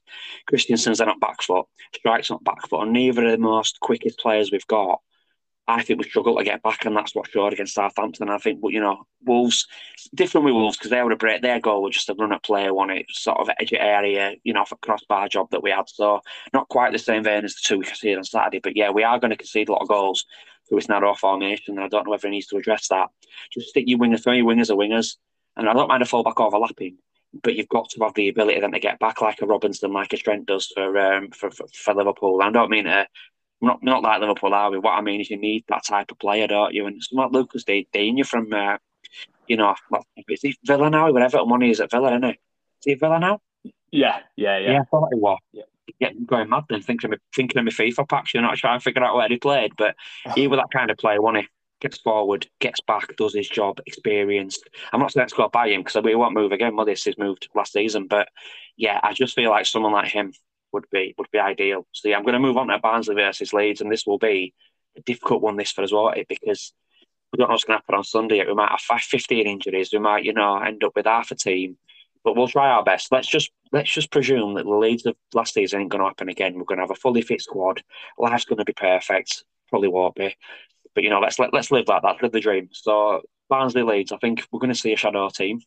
[0.50, 4.18] Kristensen's then not back foot, Struijk's not back foot, and neither of the most quickest
[4.18, 5.00] players we've got
[5.70, 8.28] I think we struggle to get back, and that's what showed against Southampton.
[8.28, 9.66] I think, but you know, Wolves
[10.14, 12.42] different with Wolves because they would have break their goal was just a run at
[12.42, 15.88] play one, it sort of edge area, you know, for crossbar job that we had.
[15.88, 16.20] So
[16.52, 19.04] not quite the same vein as the two we conceded on Saturday, but yeah, we
[19.04, 20.24] are going to concede a lot of goals
[20.70, 23.08] through this our formation, and I don't know whether he needs to address that.
[23.52, 25.16] Just stick your wingers, throw your wingers are wingers,
[25.56, 26.96] and I don't mind a fullback overlapping,
[27.42, 30.12] but you've got to have the ability then to get back like a Robertson, like
[30.12, 32.40] a Trent does for um, for, for, for Liverpool.
[32.42, 33.06] I don't mean to
[33.60, 34.78] not not like Liverpool are we?
[34.78, 36.86] What I mean is you need that type of player, don't you?
[36.86, 38.78] And someone like Lucas Digne from, uh,
[39.46, 39.74] you know,
[40.28, 41.12] is he Villa now?
[41.12, 42.30] Whatever money is at Villa, isn't he?
[42.30, 42.36] Is
[42.84, 43.40] he Villa now?
[43.90, 44.72] Yeah, yeah, yeah.
[44.72, 45.38] Yeah, I thought he was.
[45.52, 45.64] Yeah.
[46.00, 48.34] Getting going mad then, thinking of, thinking of my FIFA packs.
[48.34, 49.94] You're not trying to figure out where he played, but
[50.34, 51.48] he was that kind of player, wasn't he?
[51.80, 54.68] Gets forward, gets back, does his job, experienced.
[54.92, 56.76] I'm not saying it's got by him because we won't move again.
[56.76, 58.28] Well, this is moved last season, but
[58.76, 60.32] yeah, I just feel like someone like him
[60.72, 61.86] would be would be ideal.
[61.92, 64.52] So yeah, I'm going to move on to Barnsley versus Leeds, and this will be
[64.96, 66.74] a difficult one this for us, all because
[67.32, 68.44] we don't know what's going to happen on Sunday.
[68.44, 69.90] We might have 15 injuries.
[69.92, 71.78] We might, you know, end up with half a team,
[72.24, 73.12] but we'll try our best.
[73.12, 76.28] Let's just let's just presume that the Leeds of last season ain't going to happen
[76.28, 76.54] again.
[76.54, 77.82] We're going to have a fully fit squad.
[78.18, 79.44] Life's going to be perfect.
[79.68, 80.36] Probably won't be,
[80.94, 82.22] but you know, let's let, let's live like that.
[82.22, 82.68] Live the dream.
[82.72, 85.60] So Barnsley Leeds, I think we're going to see a shadow team.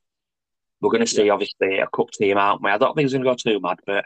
[0.82, 1.34] We're going to see, yeah.
[1.34, 2.70] obviously, a cup team, aren't we?
[2.70, 4.04] I don't think it's going to go too mad, but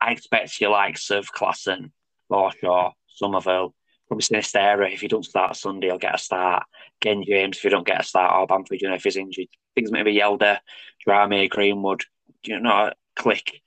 [0.00, 1.92] I expect your likes of Klaesson,
[2.28, 3.74] Forshaw, Summerville,
[4.08, 4.92] probably Sinisterra.
[4.92, 6.64] If he don't start Sunday, he'll get a start.
[7.00, 9.46] Dan James, if he don't get a start, or Bamford, you know, if he's injured.
[9.76, 10.58] Things maybe Yelder,
[11.06, 12.04] Drameh, Greenwood,
[12.44, 13.60] you know, Klich.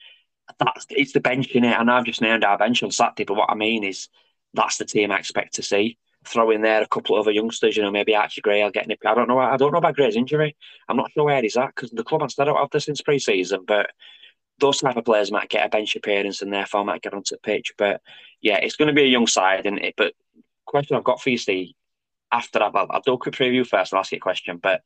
[0.59, 1.83] That's it's the bench in it.
[1.83, 4.09] Know I've just named our bench on Saturday, but what I mean is
[4.53, 7.77] that's the team I expect to see throw in there a couple of other youngsters,
[7.77, 9.07] you know, maybe Archie Gray I'll get nippy.
[9.07, 9.39] I don't know.
[9.39, 10.55] I don't know about Gray's injury.
[10.87, 13.63] I'm not sure where he's at because the club I don't have this since pre-season,
[13.65, 13.91] but
[14.59, 17.39] those type of players might get a bench appearance and therefore might get onto the
[17.39, 17.73] pitch.
[17.77, 18.01] But
[18.41, 19.93] yeah, it's going to be a young side, isn't it?
[19.95, 20.13] But
[20.65, 21.73] question I've got for you, Steve,
[22.31, 24.59] after that, I'll, I'll do a quick preview first and ask you a question.
[24.61, 24.81] But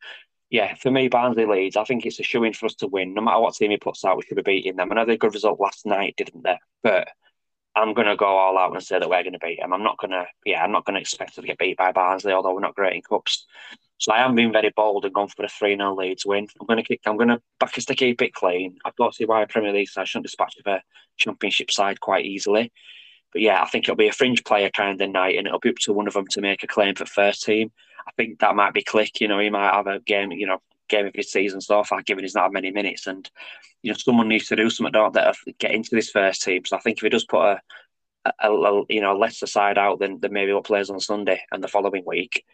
[0.53, 1.75] yeah, for me, Barnsley leads.
[1.75, 3.15] I think it's a shoe in for us to win.
[3.15, 4.91] No matter what team he puts out, we should be beating them.
[4.91, 6.59] I know they good result last night, didn't they?
[6.83, 7.07] But
[7.75, 9.73] I'm going to go all out and say that we're going to beat them.
[9.73, 12.33] I'm not going to, yeah, I'm not going to expect to get beat by Barnsley,
[12.33, 13.47] although we're not great in cups.
[13.97, 16.47] So I am being very bold and gone for a 3 0 Leeds win.
[16.61, 18.77] I'm going to kick, I'm going to back us to keep it clean.
[18.85, 20.83] I don't see why a Premier League side shouldn't dispatch of a
[21.17, 22.71] Championship side quite easily.
[23.31, 25.69] But yeah, I think it'll be a fringe player kind of night and it'll be
[25.69, 27.71] up to one of them to make a claim for first team.
[28.07, 29.21] I think that might be Klich.
[29.21, 32.01] You know, he might have a game, you know, game of his season so far,
[32.01, 33.07] given he's not had many minutes.
[33.07, 33.29] And,
[33.81, 36.65] you know, someone needs to do something, don't they, get into this first team.
[36.65, 37.61] So I think if he does put a,
[38.25, 41.63] a, a, you know lesser side out than, than maybe what plays on Sunday and
[41.63, 42.45] the following week,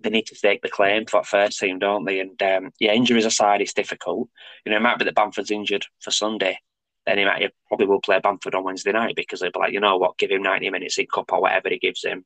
[0.00, 2.20] they need to stake the claim for first team, don't they?
[2.20, 4.28] And um, yeah, injuries aside, it's difficult.
[4.64, 6.58] You know, it might be that Bamford's injured for Sunday,
[7.06, 9.72] then he might he probably will play Bamford on Wednesday night because they'll be like,
[9.72, 12.24] you know what, give him ninety minutes in cup or whatever he gives him,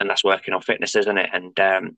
[0.00, 1.30] and that's working on fitness, isn't it?
[1.32, 1.96] And um,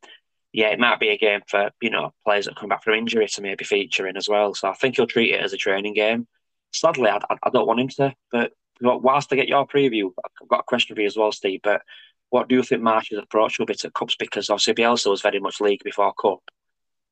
[0.52, 3.28] yeah, it might be a game for you know players that come back from injury
[3.28, 4.54] to maybe feature in as well.
[4.54, 6.26] So I think he'll treat it as a training game.
[6.72, 10.60] Sadly, I, I don't want him to, but whilst I get your preview, I've got
[10.60, 11.60] a question for you as well, Steve.
[11.62, 11.82] But
[12.30, 14.16] what do you think Marsch's approach will be to Cups?
[14.16, 16.40] Because obviously Bielsa was very much league before Cup.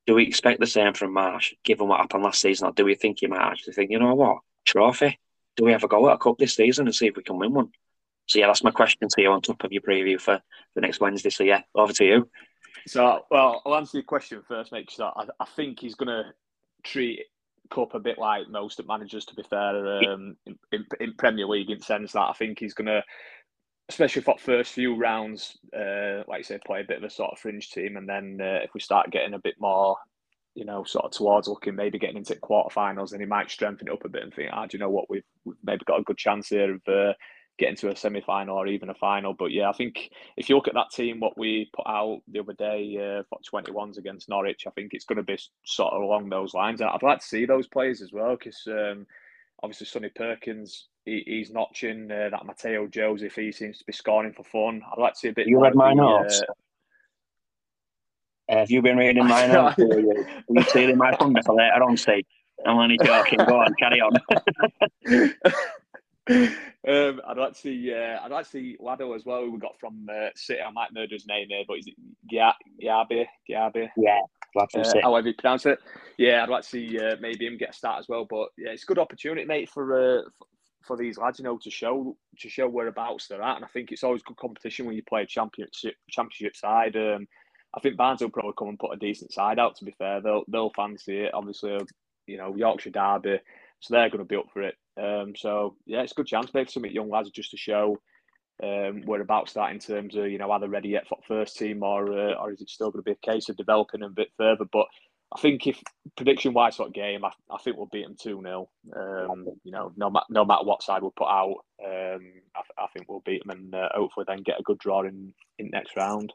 [0.06, 2.94] Do we expect the same from Marsch, given what happened last season, or do we
[2.94, 5.18] think he might actually think, you know what, trophy?
[5.56, 7.36] Do we have a go at a Cup this season and see if we can
[7.36, 7.70] win one?
[8.26, 10.40] So yeah, that's my question to you on top of your preview for
[10.74, 11.30] the next Wednesday.
[11.30, 12.30] So yeah, over to you.
[12.86, 16.24] So well, I'll answer your question first, make sure I, I think he's going to
[16.84, 17.20] treat
[17.70, 19.98] Cup a bit like most of managers, to be fair.
[20.12, 23.02] Um, in, in, Premier League in sense that I think he's going to,
[23.88, 27.32] especially for first few rounds, uh, like I say, play a bit of a sort
[27.32, 29.96] of fringe team, and then uh, if we start getting a bit more,
[30.54, 33.92] you know, sort of towards looking maybe getting into quarterfinals, then he might strengthen it
[33.92, 36.04] up a bit and think, ah, do you know what, we've, we've maybe got a
[36.04, 37.12] good chance here of uh,
[37.58, 39.34] getting to a semi final or even a final.
[39.34, 42.40] But yeah, I think if you look at that team, what we put out the
[42.40, 46.02] other day uh, for 21s against Norwich, I think it's going to be sort of
[46.02, 46.80] along those lines.
[46.80, 49.06] And I'd like to see those players as well because um,
[49.62, 50.86] obviously Sonny Perkins.
[51.04, 53.34] He, he's notching uh, that Mateo Joseph.
[53.34, 54.82] He seems to be scoring for fun.
[54.92, 55.48] I'd like to see a bit.
[55.48, 56.42] You read my notes.
[58.48, 59.76] Uh, have you been reading my notes?
[59.78, 62.24] You, are you stealing my thunder for later on, Steve?
[62.66, 63.38] I'm only joking.
[63.38, 64.12] Go on, carry on.
[66.30, 67.92] um, I'd like to see.
[67.94, 69.42] Uh, I'd like to see Lado as well.
[69.42, 70.60] Who we got from uh, City.
[70.60, 71.94] I might murder his name here, but is it
[72.32, 73.26] Gyabi?
[73.50, 73.88] Gyabi?
[73.96, 74.20] Yeah,
[74.74, 75.78] uh, however you pronounce it.
[76.16, 78.26] Yeah, I'd like to see uh, maybe him get a start as well.
[78.28, 80.22] But yeah, it's a good opportunity, mate, for uh,
[80.86, 83.56] for these lads, you know, to show to show whereabouts they're at.
[83.56, 86.96] And I think it's always good competition when you play a championship championship side.
[86.96, 87.26] Um,
[87.76, 89.76] I think Barnes will probably come and put a decent side out.
[89.76, 91.34] To be fair, they'll they'll fancy it.
[91.34, 91.78] Obviously,
[92.26, 93.38] you know, Yorkshire Derby,
[93.80, 94.74] so they're going to be up for it.
[94.98, 97.98] Um, so yeah, it's a good chance maybe for some young lads just to show
[98.62, 101.82] um, whereabouts that in terms of you know are they ready yet for first team
[101.82, 104.14] or uh, or is it still going to be a case of developing them a
[104.14, 104.64] bit further?
[104.70, 104.86] But
[105.32, 105.80] I think if
[106.16, 109.92] prediction wise of game, I, I think we'll beat them two 0 um, You know,
[109.96, 113.44] no matter no matter what side we put out, um, I, I, think we'll beat
[113.44, 116.32] them and uh, hopefully then get a good draw in in next round.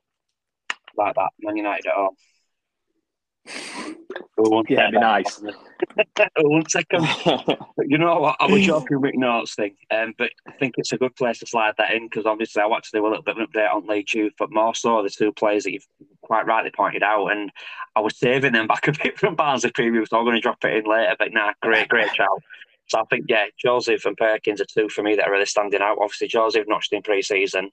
[0.95, 2.15] Like that, Man United at home.
[4.69, 5.41] Yeah, be nice.
[6.37, 7.07] One second.
[7.85, 8.37] you know what?
[8.39, 11.47] I was joking with notes thing, um, but I think it's a good place to
[11.47, 13.73] slide that in because obviously I want to do a little bit of an update
[13.73, 15.87] on Leeds Youth, but more so the two players that you've
[16.21, 17.27] quite rightly pointed out.
[17.27, 17.51] And
[17.95, 20.63] I was saving them back a bit from Barnes' preview, so I'm going to drop
[20.63, 21.15] it in later.
[21.17, 22.41] But nah, great, great shout.
[22.87, 25.81] So I think, yeah, Joseph and Perkins are two for me that are really standing
[25.81, 25.97] out.
[26.01, 27.71] Obviously, Joseph notched in pre season.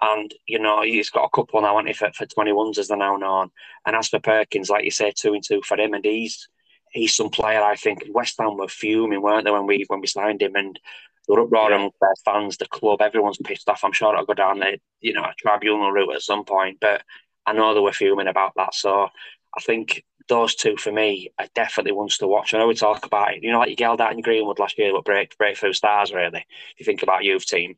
[0.00, 2.96] And, you know, he's got a couple now, hasn't he, for, for 21s as they're
[2.96, 3.50] now known.
[3.84, 5.94] And as for Perkins, like you say, two and two for him.
[5.94, 6.48] And he's
[6.92, 8.04] he's some player, I think.
[8.10, 10.54] West Ham were fuming, weren't they, when we when we signed him?
[10.54, 10.78] And
[11.26, 11.88] the uproar yeah.
[12.00, 13.84] their fans, the club, everyone's pissed off.
[13.84, 16.78] I'm sure it'll go down the, you know, tribunal route at some point.
[16.80, 17.02] But
[17.44, 18.74] I know they were fuming about that.
[18.74, 19.08] So
[19.56, 22.54] I think those two for me are definitely ones to watch.
[22.54, 24.78] I know we talk about it, you know, like you yelled out in Greenwood last
[24.78, 26.44] year, but break breakthrough stars really.
[26.72, 27.76] If you think about youth team,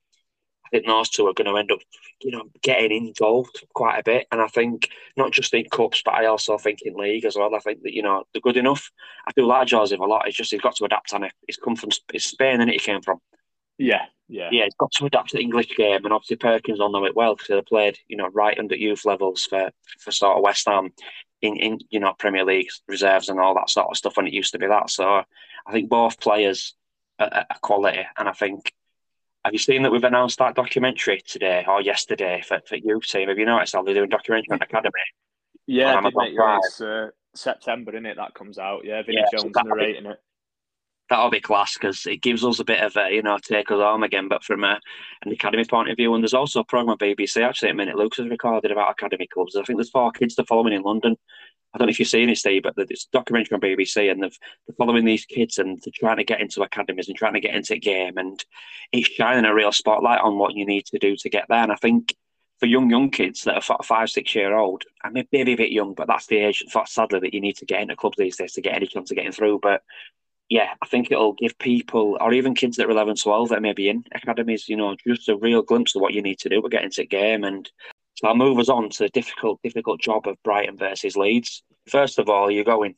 [0.73, 1.81] I think those two are going to end up,
[2.23, 4.27] you know, getting involved quite a bit.
[4.31, 7.55] And I think not just in cups, but I also think in league as well.
[7.55, 8.91] I think that you know they're good enough.
[9.27, 10.29] I do like Joseph a lot.
[10.29, 11.33] It's just he's got to adapt on it.
[11.47, 13.19] He's come from it's Spain, and it he came from.
[13.79, 14.65] Yeah, yeah, yeah.
[14.65, 17.35] He's got to adapt to the English game, and obviously Perkins will know it well
[17.35, 20.93] because they played, you know, right under youth levels for for sort of West Ham
[21.43, 24.33] in in you know Premier League reserves and all that sort of stuff when it
[24.33, 24.91] used to be that.
[24.91, 25.05] So
[25.67, 26.75] I think both players
[27.19, 28.73] are, are quality, and I think
[29.45, 33.29] have you seen that we've announced that documentary today or yesterday for, for youth team?
[33.29, 34.93] Have you noticed how they're doing documentary on Academy?
[35.67, 38.17] Yeah, did make it's uh, September, isn't it?
[38.17, 38.85] That comes out.
[38.85, 40.21] Yeah, Vinnie yeah, Jones so narrating it.
[41.09, 43.81] That'll be class because it gives us a bit of a, you know, take us
[43.81, 44.79] home again, but from a,
[45.25, 46.15] an academy point of view.
[46.15, 49.27] And there's also a program on BBC actually at minute Lucas has recorded about academy
[49.27, 49.57] clubs.
[49.57, 51.17] I think there's four kids to follow in London
[51.73, 54.23] I don't know if you've seen it, Steve, but it's a documentary on BBC, and
[54.23, 54.31] they're
[54.77, 57.75] following these kids and they're trying to get into academies and trying to get into
[57.75, 58.45] the game, and
[58.93, 61.63] it's shining a real spotlight on what you need to do to get there.
[61.63, 62.15] And I think
[62.59, 65.73] for young young kids that are five six year old, I mean maybe a bit
[65.73, 68.53] young, but that's the age, sadly, that you need to get into clubs these days
[68.55, 69.61] to get any chance of getting through.
[69.63, 69.83] But
[70.51, 73.73] yeah, I think it'll give people, or even kids that are 11, 12 that may
[73.73, 76.61] be in academies, you know, just a real glimpse of what you need to do
[76.61, 77.45] to get into the game.
[77.45, 77.71] And
[78.29, 81.63] I'll move us on to the difficult, difficult job of Brighton versus Leeds.
[81.89, 82.95] First of all, you're going.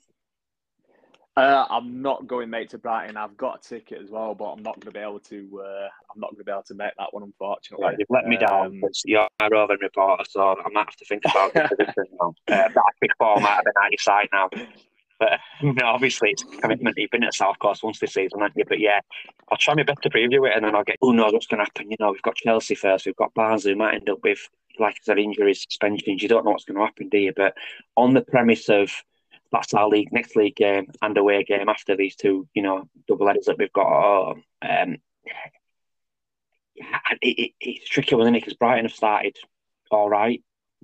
[1.34, 3.16] Uh, I'm not going, mate, to Brighton.
[3.16, 5.62] I've got a ticket as well, but I'm not going to be able to.
[5.64, 7.94] Uh, I'm not going to be able to make that one, unfortunately.
[7.98, 8.66] You've let me down.
[8.66, 11.70] Um, you're a roving reporter, so I might have to think about it.
[12.22, 14.48] Uh, that big ball might have been out your side now.
[15.62, 16.96] But obviously, it's commitment.
[16.98, 18.64] You've been at South Coast once this season, haven't you?
[18.68, 19.00] But yeah,
[19.50, 20.98] I'll try my best to preview it, and then I'll get.
[21.00, 21.90] Who knows what's going to happen?
[21.90, 23.06] You know, we've got Chelsea first.
[23.06, 26.22] We've got Barnes, who might end up with like I said, injuries, suspensions.
[26.22, 27.32] You don't know what's going to happen, do you?
[27.34, 27.54] But
[27.96, 28.90] on the premise of
[29.50, 33.26] that's our league next league game and away game after these two, you know, double
[33.26, 34.36] headers that we've got.
[34.62, 34.96] Um,
[37.20, 38.40] it, it, it's tricky, isn't it?
[38.40, 39.36] Because Brighton have started
[39.90, 40.42] all right.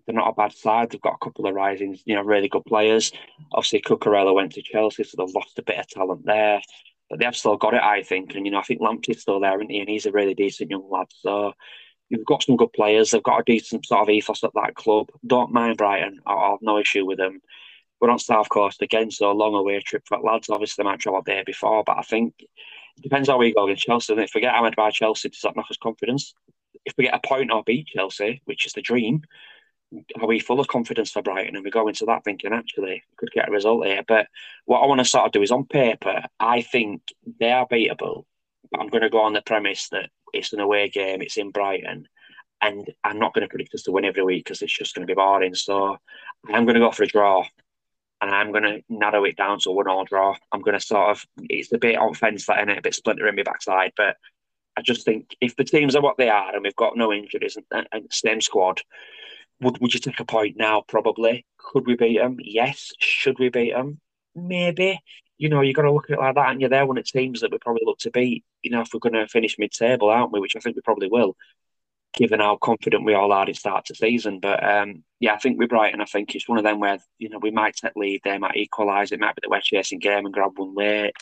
[0.08, 0.88] They're not a bad side.
[0.88, 3.12] They've got a couple of risings, you know, really good players.
[3.52, 6.62] Obviously, Cucurella went to Chelsea, so they've lost a bit of talent there.
[7.10, 8.34] But they've still got it, I think.
[8.34, 9.80] And, you know, I think Lamptey's still there, isn't he?
[9.80, 11.08] And he's a really decent young lad.
[11.10, 11.52] So
[12.08, 13.10] you've got some good players.
[13.10, 15.10] They've got a decent sort of ethos at that club.
[15.26, 16.20] Don't mind Brighton.
[16.26, 17.42] I have no issue with them.
[18.00, 20.48] We're on South Coast again, so a long away trip for lads.
[20.48, 23.84] Obviously, they might travel there before, but I think it depends how we go against
[23.84, 24.14] Chelsea.
[24.14, 26.32] And if we get hammered by Chelsea, does that knock us confidence?
[26.86, 29.22] If we get a point or beat Chelsea, which is the dream,
[30.20, 31.56] are we full of confidence for Brighton?
[31.56, 34.02] And we go into that thinking, actually, we could get a result here.
[34.06, 34.26] But
[34.66, 37.02] what I want to sort of do is on paper, I think
[37.40, 38.24] they are beatable.
[38.70, 41.50] But I'm going to go on the premise that it's an away game, it's in
[41.50, 42.06] Brighton.
[42.60, 45.06] And I'm not going to predict us to win every week because it's just going
[45.06, 45.54] to be boring.
[45.54, 45.96] So
[46.48, 47.44] I'm going to go for a draw
[48.20, 50.34] and I'm going to narrow it down to one all draw.
[50.52, 52.94] I'm going to sort of, it's a bit on fence that in it, a bit
[52.94, 53.92] splinter in my backside.
[53.96, 54.16] But
[54.76, 57.56] I just think if the teams are what they are and we've got no injuries
[57.70, 58.82] and, and same squad,
[59.60, 60.82] would would you take a point now?
[60.86, 61.46] Probably.
[61.58, 62.36] Could we beat them?
[62.40, 62.92] Yes.
[62.98, 64.00] Should we beat them?
[64.34, 65.00] Maybe.
[65.36, 67.06] You know, you got to look at it like that, and you're there when it
[67.06, 68.44] seems that we probably look to beat.
[68.62, 70.40] You know, if we're going to finish mid-table, aren't we?
[70.40, 71.36] Which I think we probably will,
[72.14, 74.40] given how confident we all are at start to season.
[74.40, 77.28] But um, yeah, I think with and I think it's one of them where you
[77.28, 80.24] know we might take lead, they might equalise, it might be that we're chasing game
[80.24, 81.12] and grab one late.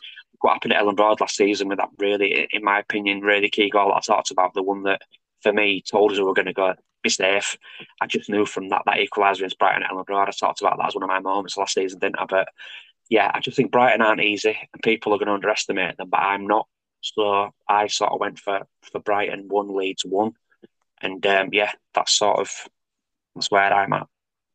[0.41, 3.71] What happened at Elland Road last season with that really, in my opinion, really key
[3.71, 5.03] goal that I talked about, the one that
[5.43, 6.75] for me told us we were going to go
[7.09, 7.57] safe.
[8.01, 10.29] I just knew from that that equaliser against Brighton at Elland Road.
[10.29, 12.27] I talked about that as one of my moments last season, didn't I?
[12.27, 12.49] But
[13.09, 16.09] yeah, I just think Brighton aren't easy, and people are going to underestimate them.
[16.11, 16.67] But I'm not.
[17.01, 20.33] So I sort of went for for Brighton one leads one,
[21.01, 22.51] and um, yeah, that's sort of
[23.35, 24.07] that's where I'm at.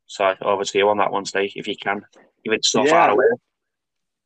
[0.08, 2.02] So over to you on that one, Steve, if you can.
[2.46, 2.92] Even so yeah.
[2.92, 3.26] far away.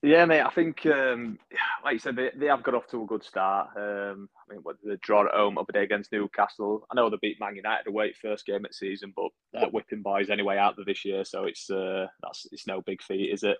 [0.05, 0.41] Yeah, mate.
[0.41, 1.39] I think, um,
[1.83, 3.69] like you said, they, they have got off to a good start.
[3.75, 6.85] Um, I mean, what the draw at home up day against Newcastle.
[6.91, 10.29] I know they beat Man United away first game of season, but they're whipping boys
[10.29, 13.57] anyway out there this year, so it's uh, that's it's no big feat, is it?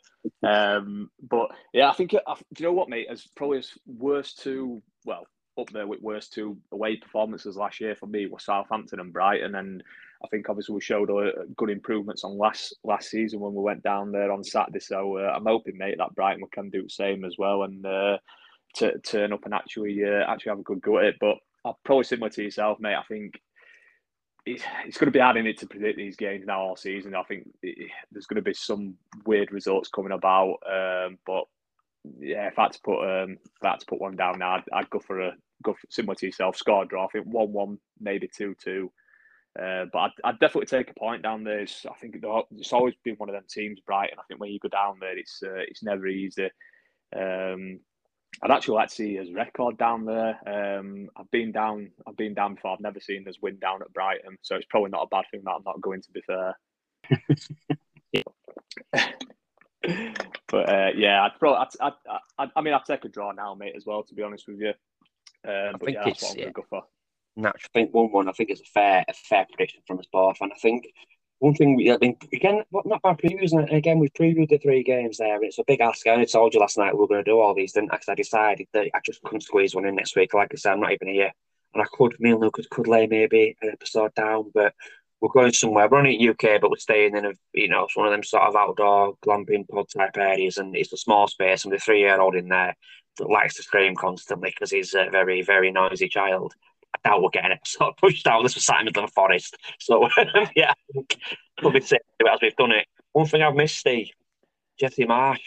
[0.47, 2.11] Um, but yeah, I think.
[2.11, 2.19] Do
[2.59, 3.07] you know what, mate?
[3.09, 5.25] As probably as worst two, well,
[5.59, 9.55] up there with worst two away performances last year for me were Southampton and Brighton,
[9.55, 9.83] and
[10.25, 13.83] I think obviously we showed uh, good improvements on last last season when we went
[13.83, 14.79] down there on Saturday.
[14.79, 18.17] So uh, I'm hoping, mate, that Brighton can do the same as well and uh,
[18.75, 21.15] to turn up and actually uh, actually have a good go at it.
[21.19, 22.95] But I'm probably similar to yourself, mate.
[22.95, 23.39] I think
[24.45, 27.15] it's, it's going to be hard in it to predict these games now all season.
[27.15, 31.45] I think it, there's going to be some weird results coming about, um, but
[32.19, 34.55] yeah, if I had to put um, if I had to put one down now,
[34.55, 35.33] I'd, I'd go for a
[35.63, 37.05] go for, similar to yourself, score draw.
[37.05, 38.91] I think one one, maybe two two.
[39.57, 41.61] Uh, but I'd, I'd, definitely take a point down there.
[41.61, 42.17] It's, I think
[42.51, 44.19] it's always been one of them teams, Brighton.
[44.19, 46.49] I think when you go down there, it's uh, it's never easy.
[47.15, 47.79] Um,
[48.43, 50.37] I'd actually like to see his record down there.
[50.45, 51.91] Um, I've been down.
[52.05, 52.73] I've been down before.
[52.73, 55.41] I've never seen us win down at Brighton, so it's probably not a bad thing
[55.45, 56.01] that I'm not going.
[56.01, 56.57] To be fair.
[60.51, 61.65] but uh, yeah, I'd probably.
[61.79, 64.03] I'd, I'd, I'd, i mean, I'd take a draw now, mate, as well.
[64.03, 64.73] To be honest with you.
[65.47, 66.83] Um, but yeah, that's what I'm going to go for
[67.65, 68.29] I think one one.
[68.29, 70.87] I think it's a fair a fair prediction from us both, and I think
[71.39, 73.51] one thing we I think again not bad previews.
[73.51, 75.35] And again, we've previewed the three games there.
[75.35, 76.05] And it's a big ask.
[76.07, 77.97] I only told you last night we were going to do all these, didn't I?
[77.97, 80.33] Because I decided that I just couldn't squeeze one in next week.
[80.33, 81.31] Like I said, I'm not even here,
[81.73, 82.15] and I could.
[82.19, 84.73] Me and Lucas could lay maybe an episode down, but
[85.21, 85.87] we're going somewhere.
[85.89, 88.43] We're only UK, but we're staying in a you know it's one of them sort
[88.43, 92.19] of outdoor glamping pod type areas, and it's a small space, and the three year
[92.19, 92.75] old in there
[93.17, 96.53] that likes to scream constantly because he's a very very noisy child.
[96.95, 98.43] I doubt we'll get an episode pushed out.
[98.43, 99.57] This was sat in the forest.
[99.79, 100.07] So,
[100.55, 100.73] yeah,
[101.61, 102.87] we'll be safe as we've done it.
[103.13, 104.09] One thing I've missed, Steve,
[104.79, 105.41] Jesse Marsch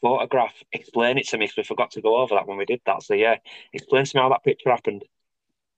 [0.00, 0.54] photograph.
[0.72, 3.02] Explain it to me because we forgot to go over that when we did that.
[3.02, 3.36] So, yeah,
[3.72, 5.04] explain to me how that picture happened.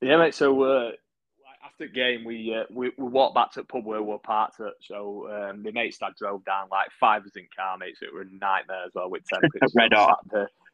[0.00, 0.34] Yeah, mate.
[0.34, 0.90] So, uh,
[1.64, 4.18] after the game, we, uh, we we walked back to the pub where we were
[4.18, 4.72] parked at.
[4.80, 7.96] So, um, the mates that drove down like five was in car, mate.
[7.98, 9.72] So, it was a nightmare as well with temperatures.
[9.74, 10.24] Red hot.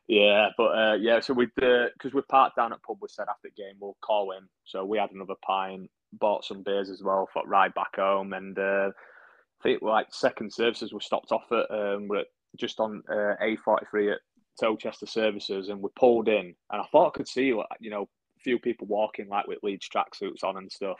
[0.09, 3.49] Yeah, but uh, yeah, so we because we parked down at pub, we said after
[3.49, 4.49] the game we'll call him.
[4.65, 8.57] So we had another pint, bought some beers as well for ride back home, and
[8.59, 13.03] uh, I think like second services were stopped off at um, we're at, just on
[13.11, 14.19] uh, A forty three at
[14.63, 18.41] Towcester services, and we pulled in, and I thought I could see you know a
[18.45, 20.99] few people walking like with Leeds tracksuits on and stuff,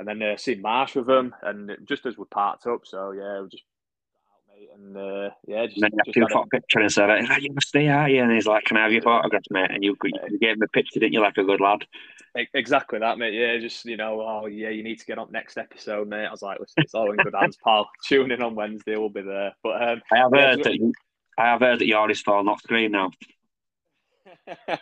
[0.00, 3.40] and then uh, see Marsch with them, and just as we parked up, so yeah,
[3.40, 3.64] we just
[4.74, 7.08] and uh, yeah, just, and then you have to a picture and said,
[7.40, 9.82] "You must stay, are you?" And he's like, "Can I have your photograph, mate?" And
[9.82, 11.84] you, you gave him a picture, didn't you, like a good lad?
[12.54, 13.34] Exactly that, mate.
[13.34, 16.26] Yeah, just you know, oh yeah, you need to get up next episode, mate.
[16.26, 17.88] I was like, "Listen, it's all in good hands, pal.
[18.06, 20.92] Tune in on Wednesday, we'll be there." But um, I have heard that.
[21.38, 23.10] I have heard that Yoris fallen off screen now.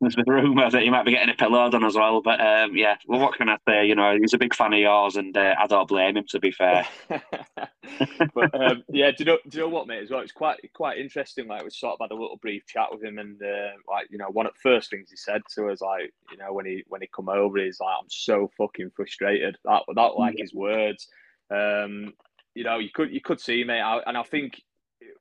[0.00, 2.22] There's been rumour that he might be getting a pillow done as well.
[2.22, 3.86] But um, yeah, well, what can I say?
[3.86, 6.24] You know, he's a big fan of yours, and uh, I don't blame him.
[6.28, 6.86] To be fair.
[7.08, 9.38] but um, yeah, do you know?
[9.46, 10.02] Do you know what, mate?
[10.02, 11.48] As well, it's quite quite interesting.
[11.48, 14.16] Like we sort of had a little brief chat with him, and uh, like you
[14.16, 16.82] know, one of the first things he said to us, like you know, when he
[16.88, 21.08] when he come over, he's like, "I'm so fucking frustrated." That that like his words.
[21.50, 22.14] Um,
[22.54, 24.62] you know, you could you could see, mate, I, and I think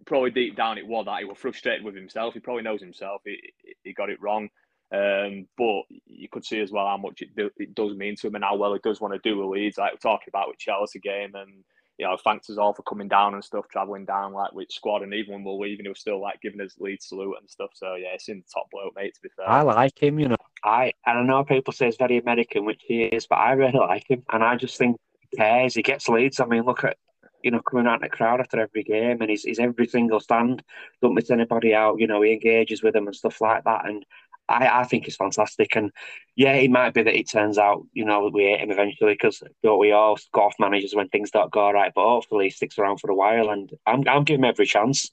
[0.05, 2.33] probably deep down it was that he was frustrated with himself.
[2.33, 3.21] He probably knows himself.
[3.25, 3.37] He,
[3.83, 4.49] he got it wrong.
[4.91, 8.27] Um, but you could see as well how much it, do, it does mean to
[8.27, 9.77] him and how well he does want to do with Leeds.
[9.77, 11.63] Like we're talking about with Chelsea game, and
[11.99, 15.03] you know, thanks us all for coming down and stuff, travelling down like with squad,
[15.03, 17.69] and even when we're leaving, he was still like giving us Leeds salute and stuff.
[17.73, 19.13] So yeah, it's in the top bloke, mate.
[19.13, 20.19] To be fair, I like him.
[20.19, 23.37] You know, I and I know people say it's very American, which he is, but
[23.37, 25.75] I really like him, and I just think he cares.
[25.75, 26.39] He gets Leeds.
[26.39, 26.97] I mean, look at
[27.43, 30.19] you know, coming out in the crowd after every game, and he's, he's every single
[30.19, 30.61] stand.
[31.01, 31.99] Don't miss anybody out.
[31.99, 33.87] You know, he engages with them and stuff like that.
[33.87, 34.05] And
[34.49, 35.75] I, I think it's fantastic.
[35.75, 35.91] And
[36.35, 39.13] yeah, it might be that it turns out, you know, that we hate him eventually
[39.13, 41.91] because don't we all go off managers when things don't go right.
[41.93, 43.49] But hopefully, he sticks around for a while.
[43.49, 45.11] And I'm, I'm giving him every chance.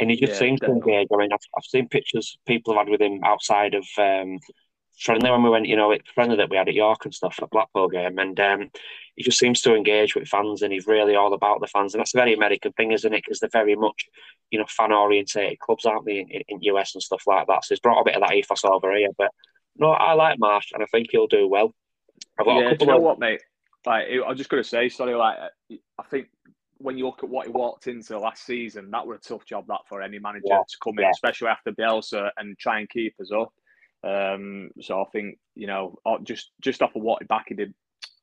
[0.00, 1.08] And he just yeah, seems to engage.
[1.12, 4.38] I mean, I've, I've seen pictures people have had with him outside of um,
[4.98, 7.38] friendly when we went, you know, it friendly that we had at York and stuff
[7.40, 8.18] at Blackpool game.
[8.18, 8.70] And um,
[9.14, 11.94] he just seems to engage with fans and he's really all about the fans.
[11.94, 13.22] And that's a very American thing, isn't it?
[13.24, 14.06] Because they're very much,
[14.50, 17.64] you know, fan orientated clubs, aren't they, in, in, US and stuff like that.
[17.64, 19.10] So he's brought a bit of that ethos over here.
[19.16, 19.30] But
[19.76, 21.72] no, I like Marsch, and I think he'll do well.
[22.38, 23.02] I've got yeah, do you know of...
[23.02, 23.42] what, mate?
[23.86, 25.36] Like, I was just going to say, sorry, like,
[25.70, 26.26] I think
[26.78, 29.66] when you look at what he walked into last season, that was a tough job
[29.68, 31.10] that for any manager yeah, to come in, yeah.
[31.10, 33.52] especially after Bielsa, and try and keep us up.
[34.04, 37.74] Um, so I think you know, just just off of what back he did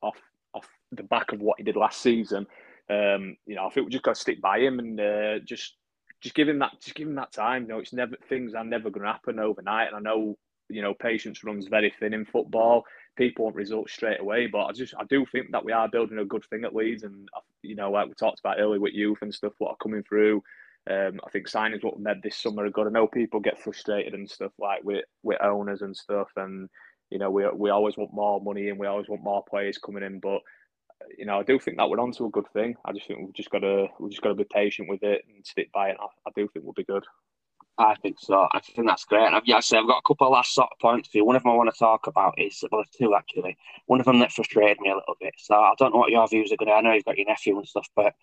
[0.02, 0.16] off
[0.54, 2.46] off the back of what he did last season,
[2.88, 5.76] um, you know, I think we just got to stick by him and uh, just
[6.20, 7.62] just give him that just give him that time.
[7.62, 10.36] You know, it's never things are never going to happen overnight, and I know
[10.68, 12.84] you know patience runs very thin in football.
[13.16, 16.18] People want results straight away, but I just I do think that we are building
[16.18, 17.28] a good thing at Leeds, and
[17.62, 20.42] you know, like we talked about earlier with youth and stuff, what are coming through.
[20.88, 22.86] Um, I think signings what made this summer are good.
[22.86, 26.68] I know people get frustrated and stuff like with with owners and stuff, and
[27.10, 30.04] you know we we always want more money and we always want more players coming
[30.04, 30.40] in, but
[31.18, 32.76] you know, I do think that we're onto a good thing.
[32.84, 35.22] I just think we've just got to we've just got to be patient with it
[35.28, 35.96] and stick by it.
[36.00, 37.04] I, I do think we'll be good.
[37.78, 38.48] I think so.
[38.52, 39.26] I think that's great.
[39.26, 41.26] And I've, yeah, I've got a couple of last sort of points for you.
[41.26, 43.56] One of them I want to talk about is well, two actually.
[43.86, 45.34] One of them that frustrated me a little bit.
[45.36, 46.74] So I don't know what your views are going to.
[46.74, 48.14] I know you've got your nephew and stuff, but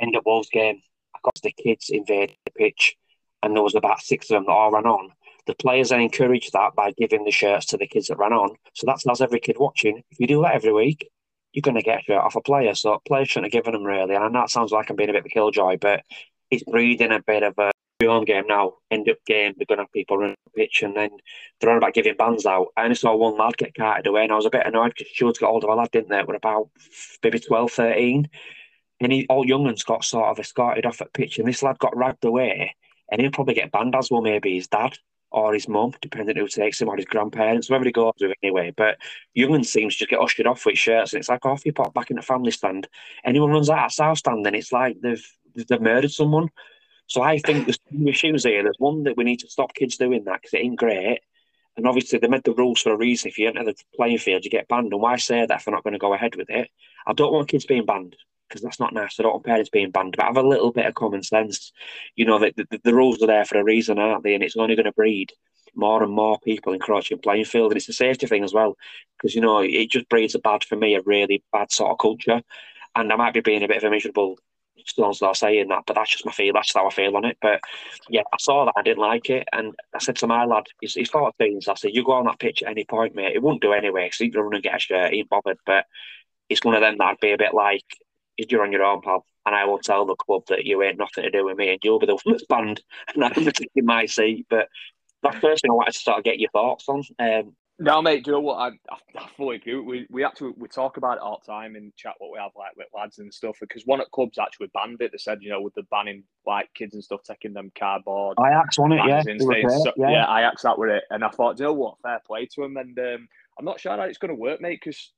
[0.00, 0.82] end of Wolves game,
[1.26, 2.96] got the kids invade the pitch,
[3.42, 5.10] and there was about six of them that all ran on.
[5.46, 8.56] The players then encouraged that by giving the shirts to the kids that ran on.
[8.74, 11.08] So that's tells every kid watching if you do that every week,
[11.52, 12.74] you're going to get a shirt off a player.
[12.74, 14.14] So players shouldn't have given them really.
[14.14, 16.02] And I know it sounds like I'm being a bit of a killjoy, but
[16.50, 17.70] it's breeding a bit of a
[18.04, 18.74] home game now.
[18.90, 21.10] End up game, they're going to have people running the pitch and then
[21.60, 22.68] they're on about giving bands out.
[22.76, 25.12] I only saw one lad get carted away and I was a bit annoyed because
[25.12, 26.22] Shields got hold of a lad, didn't they?
[26.22, 26.68] We're about
[27.22, 28.28] maybe 12, 13.
[29.00, 31.78] And he, all young ones got sort of escorted off at pitch and this lad
[31.78, 32.74] got dragged away
[33.10, 34.96] and he'll probably get banned as well, maybe his dad
[35.30, 38.72] or his mum, depending who takes him, or his grandparents, whoever he goes with anyway.
[38.74, 38.98] But
[39.34, 41.92] young seems to just get ushered off with shirts, and it's like off you pop
[41.92, 42.88] back in the family stand.
[43.24, 46.48] Anyone runs out of South stand, then it's like they've they've murdered someone.
[47.08, 48.62] So I think there's two issues here.
[48.62, 51.20] There's one that we need to stop kids doing that because it ain't great.
[51.76, 53.28] And obviously they made the rules for a reason.
[53.28, 54.92] If you enter the playing field, you get banned.
[54.92, 56.70] And why say that if they're not going to go ahead with it?
[57.06, 58.16] I don't want kids being banned
[58.48, 59.18] because that's not nice.
[59.18, 61.72] I don't want parents being banned, but have a little bit of common sense.
[62.14, 64.34] You know, that the, the rules are there for a reason, aren't they?
[64.34, 65.32] And it's only going to breed
[65.74, 68.76] more and more people encroaching playing field, and it's a safety thing as well
[69.16, 71.98] because you know it just breeds a bad for me, a really bad sort of
[71.98, 72.42] culture.
[72.94, 74.38] And I might be being a bit of a miserable
[74.86, 76.54] stone start saying that, but that's just my feel.
[76.54, 77.36] That's how I feel on it.
[77.40, 77.60] But
[78.08, 78.74] yeah, I saw that.
[78.76, 79.48] I didn't like it.
[79.52, 82.26] And I said to my lad, he's, he's 14, so I said, you go on
[82.26, 83.34] that pitch at any point, mate.
[83.34, 85.12] It wouldn't do anyway, because he'd run and get a shirt.
[85.12, 85.58] He ain't bothered.
[85.66, 85.86] But
[86.48, 87.84] it's one of them that'd be a bit like,
[88.36, 89.24] you're on your own, pal.
[89.44, 91.78] And I will tell the club that you ain't nothing to do with me and
[91.82, 92.82] you'll be the one that's banned.
[93.14, 94.46] And I'm taking my seat.
[94.50, 94.68] But
[95.22, 97.02] that's the first thing I wanted to sort of get your thoughts on.
[97.18, 98.24] Um, no, mate.
[98.24, 98.56] Do you know what?
[98.56, 98.68] I,
[99.18, 99.78] I, fully agree.
[99.78, 102.52] We we actually we talk about it all the time in chat what we have
[102.56, 103.58] like with lads and stuff.
[103.60, 105.12] Because one at clubs actually banned it.
[105.12, 108.38] They said you know with the banning like kids and stuff taking them cardboard.
[108.40, 109.22] Ajax on it, yeah.
[109.22, 110.10] So, yeah.
[110.10, 111.04] yeah, Ajax that with it.
[111.10, 112.00] And I thought, do you know what?
[112.02, 112.78] Fair play to him.
[112.78, 113.28] And um,
[113.58, 114.80] I'm not sure how it's going to work, mate.
[114.82, 115.12] Because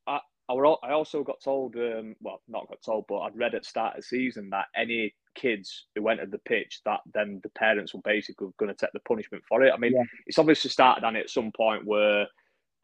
[0.48, 3.54] I, I, were, I also got told, um, well, not got told, but I'd read
[3.54, 7.00] at the start of the season that any kids who went entered the pitch, that
[7.14, 9.72] then the parents were basically going to take the punishment for it.
[9.72, 10.02] I mean, yeah.
[10.26, 12.26] it's obviously started on it at some point where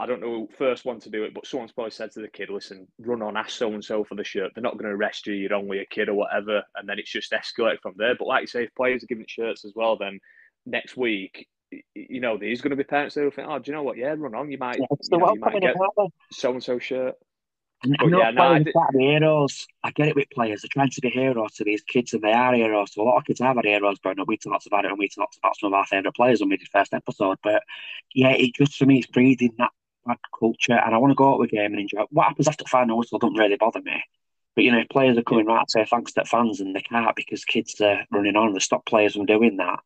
[0.00, 2.50] I don't know first one to do it, but someone's probably said to the kid,
[2.50, 4.50] "Listen, run on, ask so and so for the shirt.
[4.54, 5.34] They're not going to arrest you.
[5.34, 8.16] You're only a kid or whatever." And then it's just escalated from there.
[8.18, 10.18] But like you say, if players are giving shirts as well, then
[10.66, 11.46] next week
[11.94, 13.96] you know, there's going to be parents who think, oh, do you know what?
[13.96, 14.50] Yeah, run on.
[14.50, 15.74] You might, yeah, you, know, you might get
[16.32, 17.14] so and so shirt.
[17.84, 18.74] But yeah, no, did...
[18.98, 19.66] heroes.
[19.82, 20.62] I get it with players.
[20.62, 22.94] They're trying to be heroes to these kids, and they are heroes.
[22.94, 24.28] So a lot of kids have had heroes growing up.
[24.28, 26.56] We talked about it, and we talked about some of our favourite players when we
[26.56, 27.38] did first episode.
[27.42, 27.62] But
[28.14, 29.70] yeah, it just for me, it's breathing that
[30.06, 32.02] bad culture, and I want to go out with a game and enjoy.
[32.02, 32.08] It.
[32.10, 34.02] What happens after final whistle doesn't really bother me.
[34.54, 36.80] But you know, if players are coming right to say thanks to fans and they
[36.80, 39.80] can't because kids are running on, they stop players from doing that.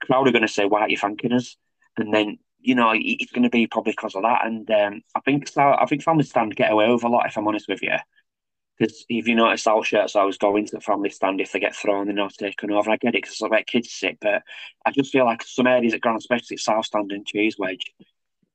[0.00, 1.56] Crowd are going to say, "Why are you thanking us?"
[1.96, 2.38] And then
[2.68, 4.44] you know it's going to be probably because of that.
[4.44, 7.24] And um, I think I think family stand get away with a lot.
[7.24, 7.96] If I'm honest with you,
[8.78, 11.74] because if you notice, our shirts always go into the family stand if they get
[11.74, 12.90] thrown, they're not taken over.
[12.90, 14.42] I get it because it's about kids sick, but
[14.84, 17.90] I just feel like some areas at ground, especially South Stand and Cheese Wedge,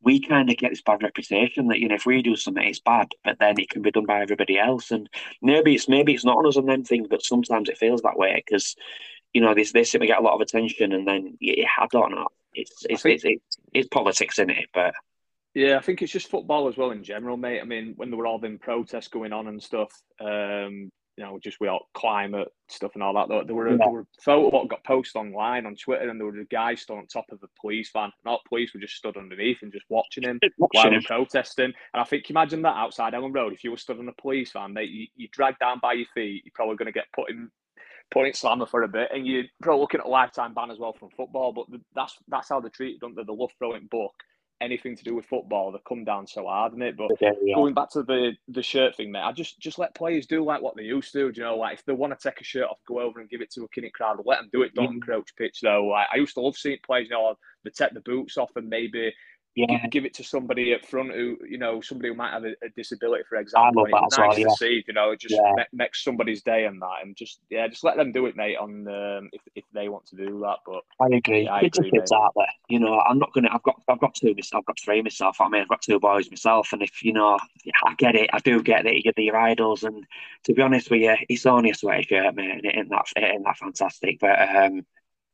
[0.03, 2.81] we kind of get this bad reputation that you know if we do something it's
[2.81, 5.09] bad, but then it can be done by everybody else, and
[5.41, 8.17] maybe it's maybe it's not on us on them things, but sometimes it feels that
[8.19, 8.75] way because
[9.33, 12.11] you know they seem to get a lot of attention, and then yeah, I don't
[12.11, 14.93] know, it's it's think, it's, it's, it's politics in it, but.
[15.55, 17.61] Yeah, I think it's just football as well in general, mate.
[17.61, 21.39] I mean, when there were all them protests going on and stuff, um, you know,
[21.43, 23.27] just we all climate stuff and all that.
[23.45, 23.77] There, were, yeah.
[23.77, 26.97] there were photos that got posted online on Twitter, and there was a guy stood
[26.97, 28.11] on top of a police van.
[28.25, 31.03] Not police, were just stood underneath and just watching him watching while him.
[31.03, 31.65] protesting.
[31.65, 34.51] And I think, imagine that outside Elland Road, if you were stood on a police
[34.53, 37.29] van, mate, you, you dragged down by your feet, you're probably going to get put
[37.29, 37.51] in
[38.15, 40.93] in slammer for a bit, and you're probably looking at a lifetime ban as well
[40.93, 41.51] from football.
[41.51, 43.23] But that's that's how they treat, don't they?
[43.23, 44.13] They love throwing book
[44.63, 46.97] anything to do with football, they come down so hard in it.
[46.97, 47.55] But yeah, yeah.
[47.55, 50.61] going back to the the shirt thing, mate, I just just let players do like
[50.61, 51.31] what they used to.
[51.31, 53.29] Do you know, like if they want to take a shirt off, go over and
[53.29, 54.73] give it to a Kinnick crowd, let them do it.
[54.73, 54.95] Don't mm.
[54.95, 55.85] encroach pitch though.
[55.85, 58.69] Like, I used to love seeing players, you know, they take the boots off and
[58.69, 59.13] maybe
[59.55, 59.87] yeah.
[59.87, 62.69] give, it to somebody up front who you know somebody who might have a, a
[62.75, 63.85] disability, for example.
[63.85, 64.47] it's nice well, yeah.
[64.47, 65.63] to see, you know, it just yeah.
[65.71, 68.57] makes somebody's day and that, and just yeah, just let them do it, mate.
[68.57, 71.43] On um, if if they want to do that, but I agree.
[71.43, 72.17] Yeah, I agree, kids mate.
[72.17, 72.47] out there.
[72.69, 73.49] You know, I'm not gonna.
[73.51, 74.35] I've got I've got two.
[74.53, 75.39] I've got three myself.
[75.39, 77.37] I mean, I've got two boys myself, and if you know,
[77.85, 78.29] I get it.
[78.33, 79.05] I do get it.
[79.05, 80.05] You're your idols, and
[80.45, 83.05] to be honest with you, it's only a sweaty shirt, mate, and it ain't that
[83.15, 84.19] it ain't that fantastic.
[84.19, 84.85] But um,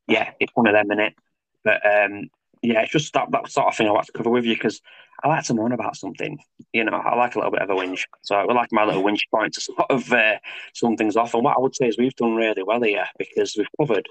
[0.07, 1.13] yeah, it's one of them, in it.
[1.63, 2.30] But um,
[2.62, 4.82] yeah, it's just that, that sort of thing I like to cover with you because
[5.24, 6.39] I like to moan about something.
[6.74, 8.03] You know, I like a little bit of a whinge.
[8.22, 10.38] So I like my little whinge point to sort of uh,
[10.74, 11.34] sum things off.
[11.34, 14.07] And what I would say is we've done really well here because we've covered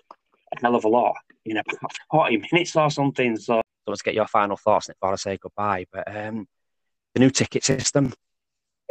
[0.54, 3.36] a hell of a lot in about 40 minutes or something.
[3.36, 5.86] So let's get your final thoughts before I say goodbye.
[5.92, 6.46] But um,
[7.14, 8.12] the new ticket system.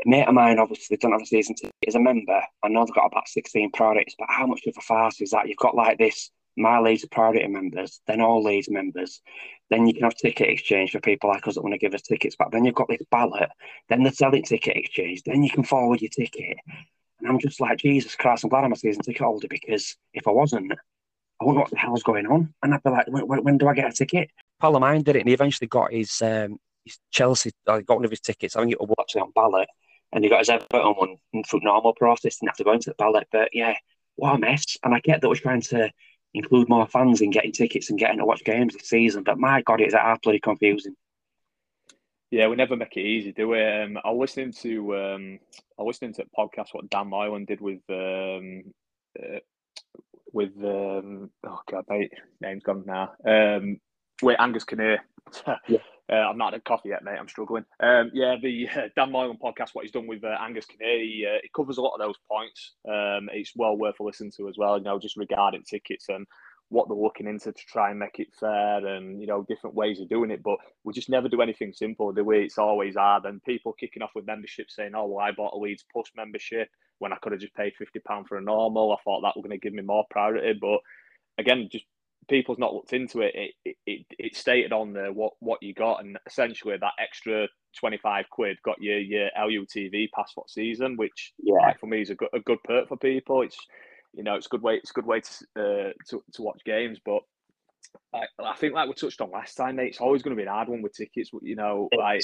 [0.06, 2.42] A mate of mine obviously done have a season ticket as a member.
[2.64, 5.48] I know they've got about 16 products, but how much of a farce is that?
[5.48, 9.22] You've got like this my are priority members, then all Leeds members.
[9.70, 12.02] Then you can have ticket exchange for people like us that want to give us
[12.02, 12.52] tickets back.
[12.52, 13.50] Then you've got this ballot,
[13.90, 16.58] then the selling ticket exchange, then you can forward your ticket.
[17.20, 20.28] And I'm just like, Jesus Christ, I'm glad I'm a season ticket holder because if
[20.28, 22.54] I wasn't, I wouldn't know what the hell's going on.
[22.64, 24.30] And I'd be like, when, when do I get a ticket?
[24.60, 27.98] Pal of mine did it and he eventually got his, um, his Chelsea, uh, got
[27.98, 28.56] one of his tickets.
[28.56, 29.68] I think it was actually on ballot.
[30.14, 32.96] And he got his Everton one through normal process, didn't have to go into the
[32.96, 33.28] ballot.
[33.32, 33.76] But yeah,
[34.16, 34.78] what a mess.
[34.84, 35.92] And I get that we're trying to
[36.38, 39.24] include more fans in getting tickets and getting to watch games this season.
[39.24, 40.96] But my God, it's absolutely confusing.
[42.30, 43.64] Yeah, we never make it easy, do we?
[43.64, 45.40] Um, I was listening to um,
[45.80, 48.64] I was listening to a podcast what Dan Moylan did with um,
[49.18, 49.40] uh,
[50.34, 52.12] with um, oh god, mate,
[52.42, 53.14] name's gone now.
[53.26, 53.80] Um,
[54.22, 55.00] with Angus Kinnear.
[55.68, 55.80] yeah.
[56.12, 57.18] Uh, I'm not had coffee yet, mate.
[57.20, 57.66] I'm struggling.
[57.82, 61.28] Um, yeah, the uh, Dan Moylan podcast, what he's done with uh, Angus Kinnear, he,
[61.30, 62.76] uh, he, covers a lot of those points.
[62.88, 64.78] Um, it's well worth a listen to as well.
[64.78, 66.26] You know, just regarding tickets and
[66.70, 70.00] what they're looking into to try and make it fair, and you know, different ways
[70.00, 70.44] of doing it.
[70.44, 72.14] But we just never do anything simple.
[72.14, 75.32] The way it's always hard, and people kicking off with membership saying, "Oh, well, I
[75.32, 78.42] bought a Leeds Plus membership when I could have just paid fifty pound for a
[78.42, 78.94] normal.
[78.94, 80.80] I thought that was going to give me more priority, but."
[81.40, 81.86] Again, just
[82.28, 83.34] people's not looked into it.
[83.64, 87.48] It, it, it stated on there what, what you got, and essentially that extra
[87.80, 91.56] 25 quid got you your LUTV pass for season, which yeah.
[91.56, 93.42] like, for me is a good, a good perk for people.
[93.42, 93.58] It's
[94.14, 96.62] you know it's a good way it's a good way to uh, to, to watch
[96.66, 97.22] games, but
[98.14, 100.48] I, I think like we touched on last time, mate, it's always going to be
[100.48, 101.30] an hard one with tickets.
[101.42, 102.22] You know, like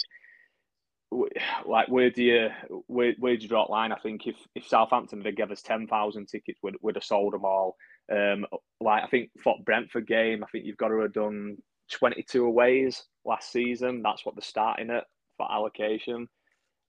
[1.65, 2.49] like where do you
[2.87, 3.91] where, where do you draw the line?
[3.91, 7.33] I think if if Southampton had given us ten thousand tickets, we'd, we'd have sold
[7.33, 7.75] them all.
[8.11, 8.45] Um,
[8.81, 11.57] like I think for Brentford game, I think you've got to have done
[11.91, 14.01] 22 aways last season.
[14.01, 15.05] That's what they're starting at
[15.37, 16.27] for allocation.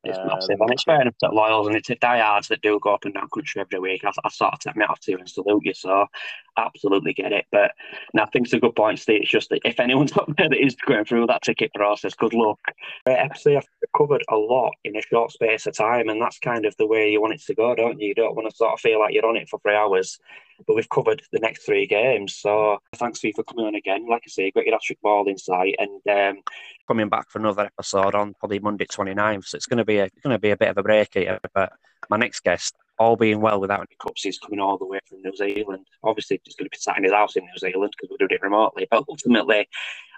[0.04, 2.78] It's um, massive, and it's fair enough that loyals and it's the diehards that do
[2.82, 4.04] go up and down country every week.
[4.04, 6.06] I, I sort of take me off to and salute you, so
[6.56, 7.46] absolutely get it.
[7.50, 7.72] But
[8.12, 9.22] now, I think it's a good point, Steve.
[9.22, 12.34] It's just that if anyone's up there that is going through that ticket process, good
[12.34, 12.60] luck.
[13.08, 16.76] FC have covered a lot in a short space of time, and that's kind of
[16.76, 18.08] the way you want it to go, don't you?
[18.08, 20.18] You don't want to sort of feel like you're on it for three hours
[20.66, 22.36] but we've covered the next three games.
[22.36, 24.06] So thanks you for coming on again.
[24.08, 26.42] Like I say, your hat ball insight and um,
[26.86, 29.46] coming back for another episode on probably Monday 29th.
[29.46, 31.40] So it's going to be a going to be a bit of a break here.
[31.54, 31.72] But
[32.08, 35.22] my next guest, all being well without any cups, he's coming all the way from
[35.22, 35.86] New Zealand.
[36.02, 38.36] Obviously, he's going to be sat in his house in New Zealand because we're doing
[38.36, 38.86] it remotely.
[38.90, 39.68] But ultimately,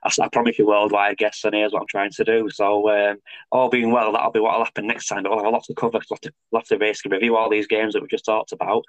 [0.05, 2.49] I, I promise you worldwide guests, and here's what I'm trying to do.
[2.51, 3.18] So, um,
[3.51, 5.22] all being well, that'll be what'll happen next time.
[5.22, 6.18] But we'll have a lot to cover, we'll
[6.55, 8.84] have to, to basically review all these games that we've just talked about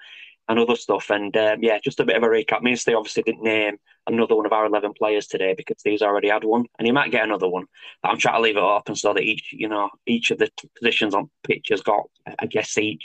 [0.50, 1.10] and other stuff.
[1.10, 2.62] And um, yeah, just a bit of a recap.
[2.62, 3.78] Me and obviously didn't name
[4.08, 7.12] another one of our 11 players today because these already had one, and he might
[7.12, 7.66] get another one.
[8.02, 10.50] But I'm trying to leave it open so that each, you know, each of the
[10.78, 12.04] positions on pitch has got,
[12.40, 13.04] I guess, each.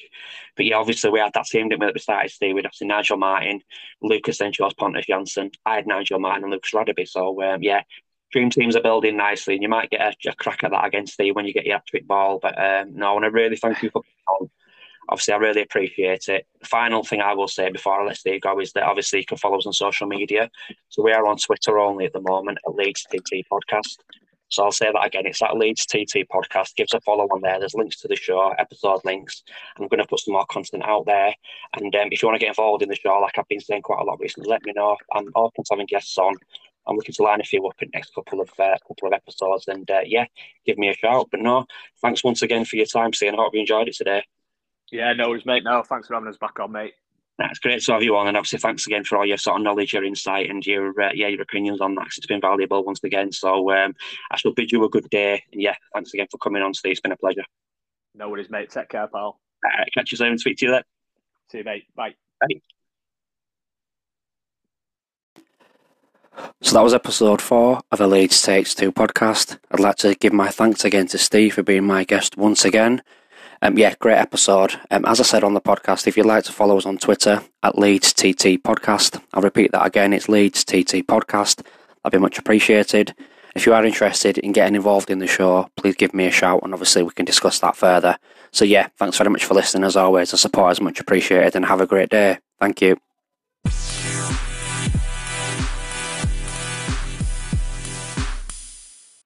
[0.56, 2.54] But yeah, obviously we had that team, didn't we, at the start of Steve?
[2.54, 3.60] We'd have seen Nigel Martyn,
[4.00, 4.54] Lucas St.
[4.54, 5.52] George Pontus Jansson.
[5.66, 7.08] I had Nigel Martyn and Lucas Radebe.
[7.08, 7.82] So um, yeah,
[8.32, 11.14] dream teams are building nicely, and you might get a, a crack at that against
[11.14, 12.38] Steve when you get your trick ball.
[12.40, 14.50] But um, no, I want to really thank you for coming on
[15.08, 16.46] obviously, I really appreciate it.
[16.64, 19.36] Final thing I will say before I let Steve go is that obviously you can
[19.36, 20.50] follow us on social media.
[20.88, 23.98] So we are on Twitter only at the moment at Leeds TT Podcast.
[24.48, 25.26] So I'll say that again.
[25.26, 26.74] It's at Leeds TT Podcast.
[26.76, 27.58] Give us a follow on there.
[27.58, 29.42] There's links to the show, episode links.
[29.78, 31.34] I'm going to put some more content out there.
[31.78, 33.82] And um, if you want to get involved in the show, like I've been saying
[33.82, 34.96] quite a lot recently, let me know.
[35.14, 36.34] I'm open to having guests on.
[36.86, 39.12] I'm looking to line a few up in the next couple of uh, couple of
[39.12, 39.68] episodes.
[39.68, 40.26] And uh, yeah,
[40.66, 41.28] give me a shout.
[41.30, 41.66] But no,
[42.00, 43.34] thanks once again for your time, Seeing.
[43.34, 44.24] I hope you enjoyed it today.
[44.90, 45.64] Yeah, no worries, mate.
[45.64, 46.94] No, thanks for having us back on, mate.
[47.38, 49.64] That's great to have you on, and obviously thanks again for all your sort of
[49.64, 52.08] knowledge, your insight, and your uh, yeah your opinions on that.
[52.16, 53.32] It's been valuable once again.
[53.32, 53.94] So um,
[54.30, 56.90] I shall bid you a good day, and yeah, thanks again for coming on today.
[56.90, 57.44] It's been a pleasure.
[58.14, 58.70] No worries, mate.
[58.70, 59.40] Take care, pal.
[59.66, 60.38] Uh, catch you soon.
[60.38, 60.82] Speak to you then.
[61.50, 61.84] See you, mate.
[61.96, 62.14] Bye.
[62.40, 62.60] Bye.
[66.60, 69.58] So that was episode four of the Leeds Takes Two podcast.
[69.70, 73.02] I'd like to give my thanks again to Steve for being my guest once again.
[73.62, 74.74] Um, yeah, great episode.
[74.90, 77.42] Um, as I said on the podcast, if you'd like to follow us on Twitter
[77.62, 80.12] at Leeds TT Podcast, I'll repeat that again.
[80.12, 81.64] It's Leeds TT Podcast.
[82.02, 83.14] That'd be much appreciated.
[83.54, 86.62] If you are interested in getting involved in the show, please give me a shout,
[86.64, 88.18] and obviously we can discuss that further.
[88.50, 89.84] So yeah, thanks very much for listening.
[89.84, 92.38] As always, the support is much appreciated, and have a great day.
[92.58, 92.96] Thank you.